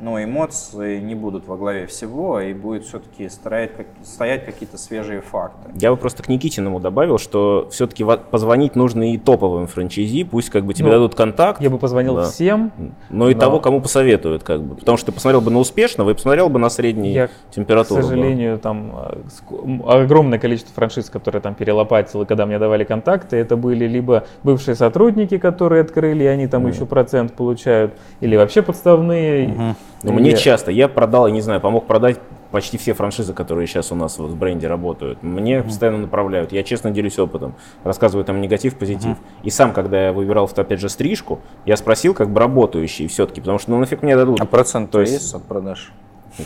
[0.00, 3.70] но эмоции не будут во главе всего, и будет все-таки стоять,
[4.02, 5.70] стоять какие-то свежие факты.
[5.74, 10.64] Я бы просто к Никитиному добавил, что все-таки позвонить нужно и топовым франчайзи, пусть как
[10.64, 11.60] бы тебе ну, дадут контакт.
[11.60, 12.24] Я бы позвонил да.
[12.24, 12.72] всем.
[13.08, 14.74] Но и того, кому посоветуют, как бы.
[14.74, 18.00] Потому что ты посмотрел бы на успешного и посмотрел бы на среднюю я, температуру.
[18.00, 18.62] К сожалению, да.
[18.62, 23.86] там а, огромное количество франшиз, которые там перелопатил, и когда мне давали контакты, это были
[23.86, 26.74] либо бывшие сотрудники, которые открыли, и они там mm.
[26.74, 29.46] еще процент получают, или вообще подставные.
[29.46, 29.74] Mm-hmm.
[30.02, 32.18] Но мне часто, я продал, я не знаю, помог продать
[32.50, 35.22] почти все франшизы, которые сейчас у нас вот в бренде работают.
[35.22, 35.62] Мне mm-hmm.
[35.64, 36.52] постоянно направляют.
[36.52, 39.16] Я честно делюсь опытом, рассказываю там негатив, позитив.
[39.16, 39.42] Mm-hmm.
[39.42, 43.58] И сам, когда я выбирал, опять же, стрижку, я спросил, как бы работающий все-таки, потому
[43.58, 44.40] что ну нафиг мне дадут.
[44.40, 45.90] А процент то есть от продаж?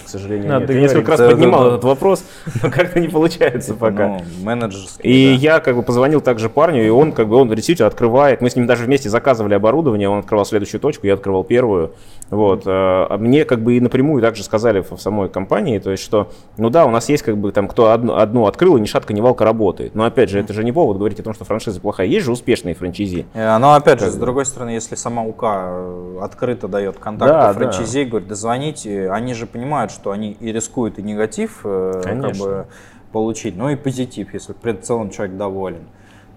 [0.05, 0.75] К сожалению, Надо нет.
[0.75, 2.25] Я несколько раз поднимал да, этот вопрос,
[2.63, 4.09] но как-то не получается типа, пока.
[4.09, 5.03] Ну, менеджерский.
[5.03, 5.41] И да.
[5.41, 8.41] я как бы позвонил также парню, и он как бы он действительно открывает.
[8.41, 11.93] Мы с ним даже вместе заказывали оборудование, он открывал следующую точку, я открывал первую.
[12.31, 12.65] Вот.
[12.67, 16.71] А мне как бы и напрямую также сказали в самой компании, то есть что, ну
[16.71, 19.21] да, у нас есть как бы там кто одну, одну открыл, и ни шатка, ни
[19.21, 19.95] валка работает.
[19.95, 22.07] Но опять же, это же не повод говорить о том, что франшиза плохая.
[22.07, 23.27] Есть же успешные франчайзи.
[23.35, 27.53] Э, но опять же, с другой стороны, если сама УК э, открыто дает контакты да,
[27.53, 28.11] франчайзи, да.
[28.11, 32.67] говорит, дозвоните, они же понимают, что они и рискуют и негатив э, как бы,
[33.13, 35.85] получить, но и позитив, если в целом человек доволен.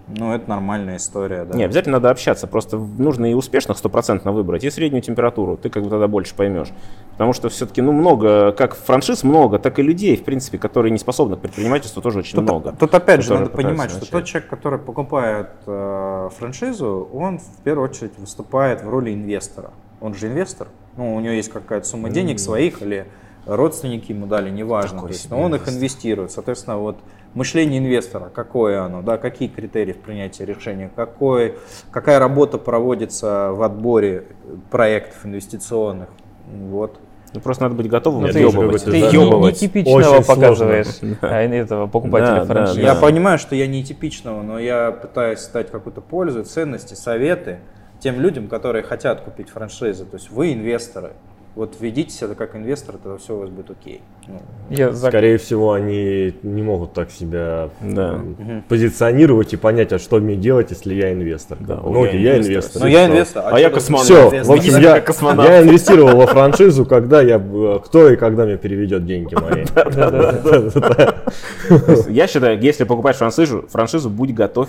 [0.08, 1.56] Ну, это нормальная история, да.
[1.56, 5.84] Не, обязательно надо общаться, просто нужно и успешных стопроцентно выбрать, и среднюю температуру, ты как
[5.84, 6.68] бы тогда больше поймешь.
[7.12, 10.98] Потому что все-таки, ну, много, как франшиз много, так и людей, в принципе, которые не
[10.98, 12.74] способны к предпринимательству, тоже очень тут, много.
[12.78, 14.04] Тут опять же надо понимать, начать.
[14.04, 19.70] что тот человек, который покупает э, франшизу, он в первую очередь выступает в роли инвестора.
[20.00, 23.06] Он же инвестор, ну, у него есть какая-то сумма денег своих или
[23.46, 25.02] родственники ему дали, неважно.
[25.02, 26.30] то есть, но он их инвестирует.
[26.30, 26.98] Соответственно, вот
[27.34, 31.56] мышление инвестора, какое оно, да, какие критерии в принятии решения, какой,
[31.90, 34.26] какая работа проводится в отборе
[34.70, 36.08] проектов инвестиционных.
[36.46, 36.98] Вот.
[37.34, 38.84] Ну, просто надо быть готовым ну, ёбывать.
[38.84, 42.82] Ты, ты не типичного показываешь а, этого покупателя да, франшизы.
[42.82, 47.60] Да, Я понимаю, что я не типичного, но я пытаюсь стать какую-то пользу, ценности, советы
[48.00, 50.04] тем людям, которые хотят купить франшизы.
[50.04, 51.12] То есть вы инвесторы,
[51.54, 54.00] вот ведите себя как инвестор, тогда все у вас будет окей.
[54.26, 54.40] Ну.
[54.70, 58.22] Я Скорее всего, они не могут так себя да.
[58.68, 61.58] позиционировать и понять, а что мне делать, если я инвестор.
[61.60, 62.82] Да, ну, я, я инвестор.
[62.82, 63.42] Ну, я инвестор.
[63.44, 64.06] А, а я космонавт.
[64.06, 67.38] Все, вот я, я инвестировал во франшизу, когда я,
[67.84, 69.66] кто и когда мне переведет деньги мои.
[72.12, 74.68] Я считаю, если покупаешь франшизу, франшизу будь готов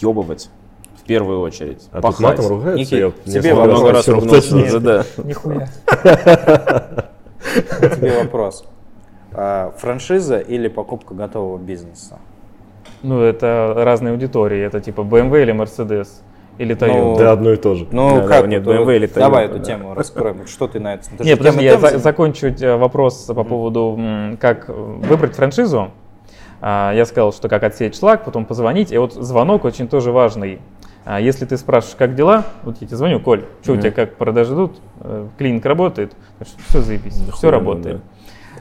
[0.00, 0.50] въебывать
[1.02, 1.88] в первую очередь.
[1.92, 2.78] А тут матом ругаются?
[2.78, 4.80] Ники, я тебе много раз ругнулся.
[4.80, 5.04] Да.
[5.18, 5.68] Нихуя.
[7.96, 8.64] Тебе вопрос.
[9.32, 12.18] А, франшиза или покупка готового бизнеса?
[13.02, 14.60] Ну, это разные аудитории.
[14.60, 16.08] Это типа BMW или Mercedes
[16.58, 16.98] или Toyota.
[16.98, 17.88] Ну, да, одно и то же.
[17.90, 18.42] Ну, да, как?
[18.42, 19.18] Да, нет, BMW или Toyota.
[19.18, 19.64] Давай эту да.
[19.64, 20.46] тему раскроем.
[20.46, 21.04] Что ты на это?
[21.18, 23.98] Нет, подожди, я за, закончу вопрос по поводу,
[24.40, 25.90] как выбрать франшизу.
[26.60, 28.92] А, я сказал, что как отсеять шлак, потом позвонить.
[28.92, 30.60] И вот звонок очень тоже важный.
[31.04, 33.78] А если ты спрашиваешь, как дела, вот я тебе звоню, Коль, что mm-hmm.
[33.78, 36.14] у тебя как продажи идут, э, клиник работает,
[36.68, 38.00] все заебись, да все работает.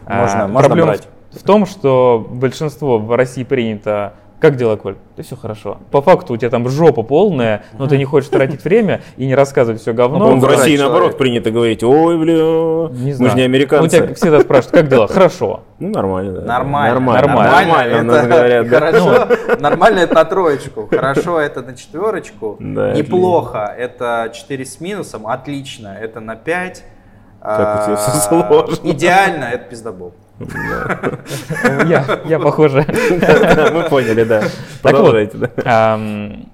[0.07, 0.21] Да.
[0.21, 1.07] Можно, а, можно брать.
[1.31, 4.95] в том, что большинство в России принято как дела, Коль?
[5.15, 5.77] Да все хорошо.
[5.91, 9.35] По факту у тебя там жопа полная, но ты не хочешь тратить время и не
[9.35, 10.17] рассказывать все говно.
[10.17, 13.99] Ну, в России наоборот принято говорить, ой, бля, не мы же не американцы.
[13.99, 15.07] Ну, тебя всегда спрашивают, как дела?
[15.07, 15.61] Хорошо.
[15.77, 16.41] Ну, нормально, да.
[16.41, 16.99] Нормально.
[16.99, 17.21] Нормально.
[17.21, 18.03] Нормально.
[18.03, 18.79] Нормально, это, говорят, да.
[18.79, 19.27] Хорошо.
[19.59, 20.87] Нормально это на троечку.
[20.89, 22.57] Хорошо это на четверочку.
[22.59, 25.27] Да, Неплохо это 4 с минусом.
[25.27, 26.83] Отлично это на 5.
[27.41, 28.75] Как у тебя все сложно.
[28.83, 30.13] Идеально это пиздобол.
[32.25, 32.85] Я, похоже.
[33.73, 34.43] Мы поняли, да.
[34.81, 35.99] Продолжайте, да.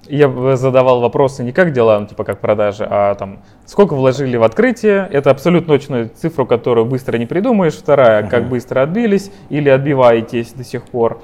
[0.07, 4.43] Я задавал вопросы не как дела, ну, типа как продажи, а там сколько вложили в
[4.43, 5.07] открытие.
[5.11, 7.75] Это абсолютно точную цифру, которую быстро не придумаешь.
[7.75, 11.21] Вторая, как быстро отбились или отбиваетесь до сих пор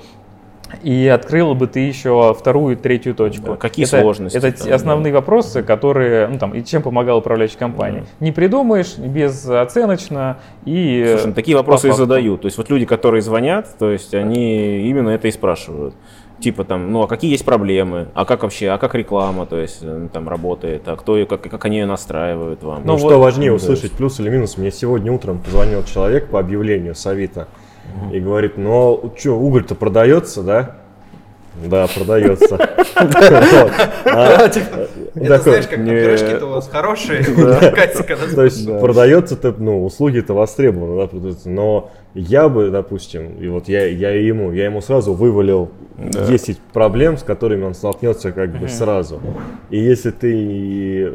[0.82, 3.52] и открыл бы ты еще вторую, третью точку.
[3.52, 4.38] Да, какие это, сложности?
[4.38, 5.20] Это там, основные да.
[5.20, 8.06] вопросы, которые, ну там, и чем помогал управляющая компания.
[8.20, 8.26] Да.
[8.26, 11.06] Не придумаешь, безоценочно и...
[11.10, 12.42] Слушай, ну, такие вопросы и задают.
[12.42, 15.96] То есть вот люди, которые звонят, то есть они именно это и спрашивают.
[16.40, 19.80] Типа там, ну а какие есть проблемы, а как вообще, а как реклама, то есть
[19.82, 22.82] э, там работает, а кто как, как они ее настраивают вам.
[22.84, 24.58] Ну, ну что вот, важнее ну, услышать, плюс или минус.
[24.58, 27.48] Мне сегодня утром позвонил человек по объявлению с Авито
[28.12, 30.76] и говорит, ну что, уголь-то продается, да?
[31.56, 32.58] Да, продается.
[34.06, 41.08] А, типа, это знаешь, как пирожки-то у вас хорошие, То есть продается-то, ну, услуги-то востребованы,
[41.08, 46.58] да, но я бы, допустим, и вот я, я ему, я ему сразу вывалил 10
[46.74, 49.22] проблем, с которыми он столкнется как бы сразу.
[49.70, 51.14] И если ты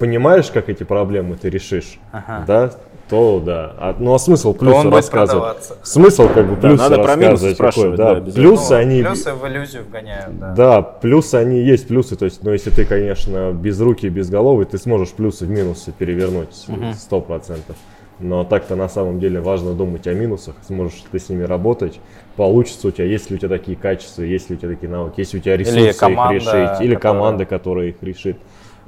[0.00, 2.00] понимаешь, как эти проблемы ты решишь,
[2.46, 2.72] да,
[3.08, 3.74] то да.
[3.78, 5.68] А, ну а смысл плюсы рассказывать?
[5.82, 7.56] Смысл как бы плюсы да, надо рассказывать.
[7.56, 8.14] Про какой, да.
[8.20, 9.02] да плюсы ну, они...
[9.02, 10.54] Плюсы в иллюзию вгоняют, да.
[10.54, 12.16] Да, плюсы они есть плюсы.
[12.16, 15.92] То есть, ну если ты, конечно, без руки, без головы, ты сможешь плюсы в минусы
[15.92, 16.54] перевернуть
[16.96, 17.76] сто процентов.
[18.20, 22.00] Но так-то на самом деле важно думать о минусах, сможешь ты с ними работать,
[22.36, 25.20] получится у тебя, есть ли у тебя такие качества, есть ли у тебя такие навыки,
[25.20, 26.98] есть ли у тебя ресурсы или команда, их решить, или которая...
[26.98, 28.36] команда, которая их решит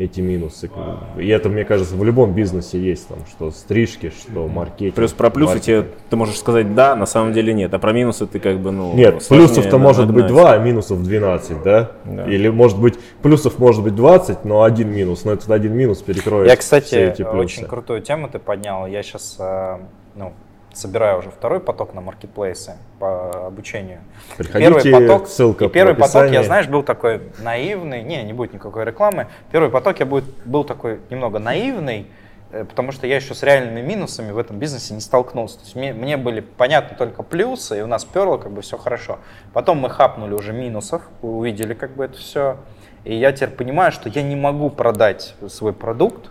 [0.05, 0.71] эти минусы.
[1.17, 4.95] И это, мне кажется, в любом бизнесе есть, там, что стрижки, что маркетинг.
[4.95, 8.27] Плюс про плюсы тебе ты можешь сказать да, на самом деле нет, а про минусы
[8.27, 8.95] ты как бы, ну...
[8.95, 11.93] Нет, плюсов-то может быть 2, а минусов 12, да?
[12.05, 12.27] да?
[12.27, 16.49] Или может быть, плюсов может быть 20, но один минус, но этот один минус перекроет
[16.49, 17.39] Я, кстати, все эти плюсы.
[17.39, 19.79] очень крутую тему ты поднял, я сейчас, э,
[20.15, 20.33] ну,
[20.73, 24.01] собираю уже второй поток на маркетплейсы по обучению.
[24.37, 28.53] Приходите, первый поток, ссылка и первый поток, я, знаешь, был такой наивный, не, не будет
[28.55, 29.29] никакой рекламы.
[29.51, 32.07] Первый поток я будет, был такой немного наивный,
[32.51, 35.59] э, потому что я еще с реальными минусами в этом бизнесе не столкнулся.
[35.59, 38.79] То есть мне, мне были понятны только плюсы, и у нас перло как бы все
[38.79, 39.19] хорошо.
[39.53, 42.57] Потом мы хапнули уже минусов, увидели как бы это все.
[43.05, 46.31] И я теперь понимаю, что я не могу продать свой продукт,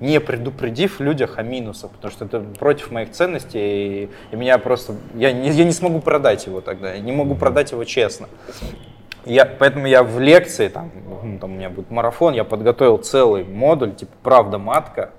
[0.00, 4.94] не предупредив людях о минусах, потому что это против моих ценностей, и, и меня просто,
[5.14, 8.28] я не, я не смогу продать его тогда, я не могу продать его честно.
[9.24, 10.92] Я, поэтому я в лекции, там,
[11.22, 15.10] ну, там у меня будет марафон, я подготовил целый модуль, типа «Правда матка»,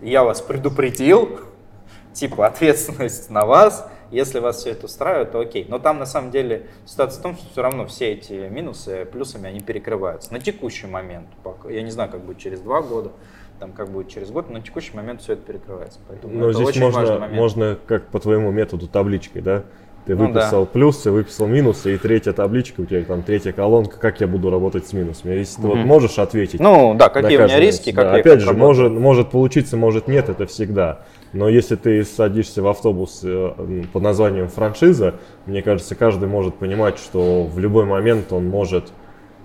[0.00, 1.40] я вас предупредил,
[2.12, 5.66] типа ответственность на вас, если вас все это устраивает, то окей.
[5.68, 9.48] Но там на самом деле ситуация в том, что все равно все эти минусы плюсами,
[9.48, 11.28] они перекрываются на текущий момент.
[11.68, 13.12] Я не знаю, как будет через два года,
[13.58, 15.98] там как будет через год, но на текущий момент все это перекрывается.
[16.08, 19.64] Поэтому но здесь можно, можно как по твоему методу табличкой, да?
[20.08, 20.70] Ты ну, выписал да.
[20.72, 24.86] плюсы, выписал минусы, и третья табличка, у тебя там третья колонка, как я буду работать
[24.86, 25.34] с минусами.
[25.34, 25.68] Если угу.
[25.68, 26.60] ты вот можешь ответить.
[26.60, 30.30] Ну да, какие у меня риски, как да, Опять же, может, может получиться, может нет,
[30.30, 31.00] это всегда.
[31.34, 36.98] Но если ты садишься в автобус э, под названием франшиза, мне кажется, каждый может понимать,
[36.98, 38.92] что в любой момент он может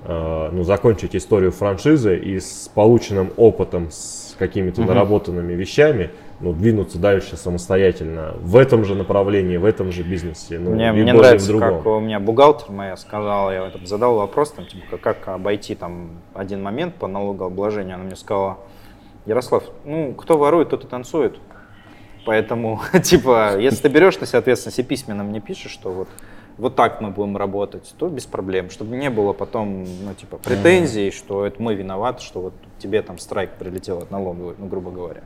[0.07, 4.89] ну, закончить историю франшизы и с полученным опытом, с какими-то угу.
[4.89, 10.59] наработанными вещами ну, двинуться дальше самостоятельно в этом же направлении, в этом же бизнесе.
[10.59, 14.65] Ну, мне мне нравится, как у меня бухгалтер моя сказала, я этом задал вопрос, там,
[14.65, 17.95] типа, как обойти там один момент по налогообложению.
[17.95, 18.57] Она мне сказала,
[19.25, 21.39] Ярослав, ну, кто ворует, тот и танцует.
[22.25, 26.09] Поэтому, типа, если ты берешь, ты, соответственно, себе письменно мне пишешь, что вот
[26.57, 31.11] вот так мы будем работать, то без проблем, чтобы не было потом, ну, типа, претензий,
[31.11, 35.21] что это мы виноваты, что вот тебе там страйк прилетел от налоговой, ну, грубо говоря.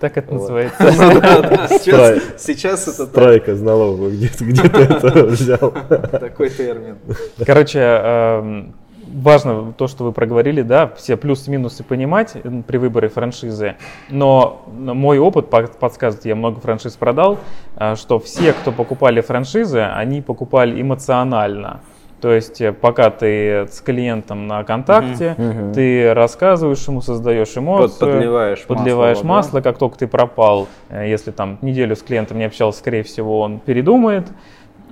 [0.00, 0.76] Так это называется.
[2.38, 5.72] Сейчас это Страйк из налоговой, где ты это взял?
[6.10, 6.98] Такой термин.
[7.44, 8.74] Короче, эм,
[9.14, 12.36] важно то, что вы проговорили, да, все плюсы-минусы понимать
[12.66, 13.76] при выборе франшизы,
[14.10, 17.38] но мой опыт подсказывает, я много франшиз продал,
[17.76, 21.80] э, что все, кто покупали франшизы, они покупали эмоционально.
[22.20, 25.74] То есть э, пока ты с клиентом на контакте, угу, угу.
[25.74, 29.70] ты рассказываешь ему, создаешь эмоцию, подливаешь, подливаешь масло, масло да?
[29.70, 33.58] как только ты пропал, э, если там неделю с клиентом не общался, скорее всего, он
[33.58, 34.28] передумает.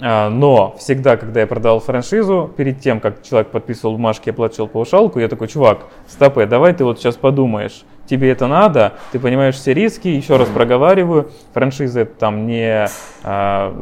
[0.00, 4.66] А, но всегда, когда я продавал франшизу, перед тем, как человек подписывал бумажки, я платил
[4.66, 9.54] паушалку, я такой, чувак, стопэ, давай ты вот сейчас подумаешь, тебе это надо, ты понимаешь
[9.54, 12.88] все риски, еще раз проговариваю, франшиза это там не
[13.22, 13.74] а,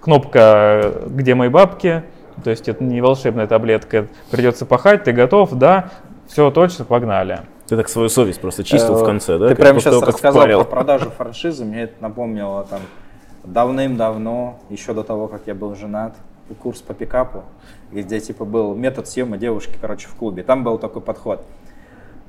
[0.00, 2.02] кнопка «Где мои бабки?»,
[2.42, 5.90] то есть это не волшебная таблетка, придется пахать, ты готов, да,
[6.28, 7.40] все точно, погнали.
[7.66, 9.48] Ты так свою совесть просто чистил в э, конце, да?
[9.48, 12.80] Ты прямо сейчас рассказал про продажу франшизы, мне это напомнило там
[13.52, 16.14] давным-давно, еще до того, как я был женат,
[16.60, 17.44] курс по пикапу,
[17.92, 20.42] где типа был метод съема девушки, короче, в клубе.
[20.42, 21.44] Там был такой подход.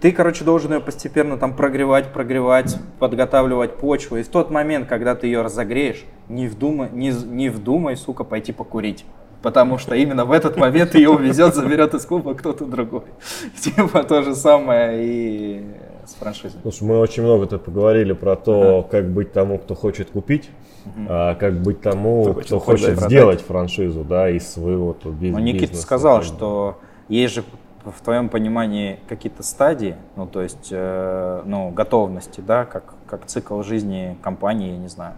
[0.02, 4.18] Ты, короче, должен ее постепенно там прогревать, прогревать, подготавливать почву.
[4.18, 8.54] И в тот момент, когда ты ее разогреешь, не вдумай, не, не вдумай, сука, пойти
[8.54, 9.06] покурить.
[9.42, 13.04] Потому что именно в этот момент ее увезет, заберет из клуба кто-то другой.
[13.60, 15.66] Типа то же самое и
[16.10, 16.60] с франшизой.
[16.62, 18.88] Слушай, мы очень много-то поговорили про то, ага.
[18.90, 20.50] как быть тому, кто хочет купить
[21.08, 25.40] а, как быть тому, кто, кто хочет сделать франшизу, да, из своего то, бизнеса.
[25.40, 27.44] Ну, Никита сказал, что есть же
[27.86, 33.62] в твоем понимании какие-то стадии, ну, то есть, э, ну, готовности, да, как, как цикл
[33.64, 35.14] жизни компании, я не знаю.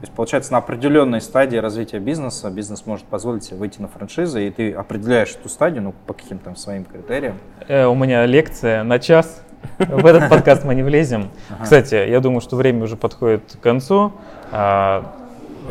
[0.00, 4.46] То есть, получается, на определенной стадии развития бизнеса бизнес может позволить себе выйти на франшизы,
[4.46, 7.38] и ты определяешь эту стадию, ну, по каким-то своим критериям.
[7.68, 9.42] Э, у меня лекция на час.
[9.78, 11.30] В этот подкаст мы не влезем.
[11.62, 14.12] Кстати, я думаю, что время уже подходит к концу.
[14.52, 15.16] А,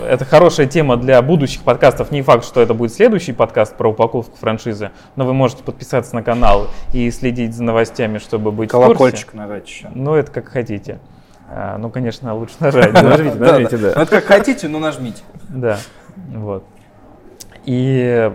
[0.08, 2.12] это хорошая тема для будущих подкастов.
[2.12, 6.24] Не факт, что это будет следующий подкаст про упаковку франшизы, но вы можете подписаться на
[6.24, 9.38] канал и следить за новостями, чтобы быть Колокольчик в курсе.
[9.38, 9.90] нажать еще.
[9.94, 11.00] Ну, это как хотите.
[11.50, 12.94] А, ну, конечно, лучше нажать.
[12.94, 13.94] Нажмите, нажмите, да.
[13.96, 15.24] Ну, это как хотите, но нажмите.
[15.50, 15.80] Да,
[16.36, 16.64] вот.
[17.66, 18.32] И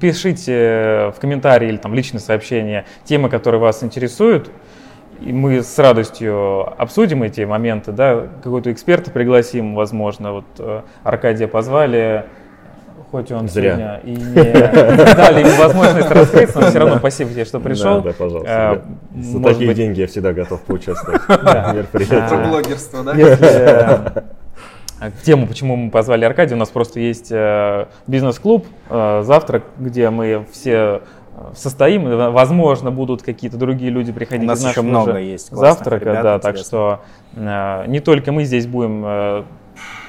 [0.00, 4.50] пишите в комментарии или там личные сообщения темы, которые вас интересуют
[5.20, 11.46] и мы с радостью обсудим эти моменты, да, какого-то эксперта пригласим, возможно, вот э, Аркадия
[11.46, 12.24] позвали,
[13.10, 13.70] хоть он Зря.
[13.70, 18.00] сегодня и не дали ему возможность раскрыться, но все равно спасибо тебе, что пришел.
[18.00, 18.82] Да, да пожалуйста.
[19.14, 19.76] За такие быть...
[19.76, 22.28] деньги я всегда готов поучаствовать в мероприятии.
[22.28, 24.24] Про блогерство, да?
[25.00, 27.32] Э, тему, почему мы позвали Аркадия, у нас просто есть
[28.06, 31.02] бизнес-клуб завтра, где мы все
[31.54, 32.32] состоим.
[32.32, 34.44] Возможно, будут какие-то другие люди приходить.
[34.44, 37.00] У нас еще много есть завтрака, ребят, да, так что
[37.34, 39.44] э, не только мы здесь будем э,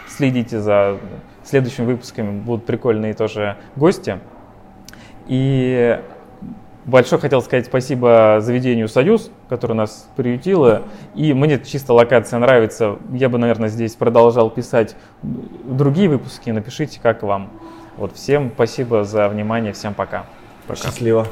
[0.08, 0.98] следите за
[1.44, 4.20] следующими выпусками, будут прикольные тоже гости.
[5.28, 6.00] И
[6.86, 10.84] большое хотел сказать спасибо заведению «Союз», которое нас приютило.
[11.16, 12.98] И мне чисто локация нравится.
[13.12, 16.50] Я бы, наверное, здесь продолжал писать другие выпуски.
[16.50, 17.50] Напишите, как вам.
[17.98, 20.26] Вот всем спасибо за внимание, всем пока.
[20.68, 20.82] Пока.
[20.82, 21.28] Счастливо.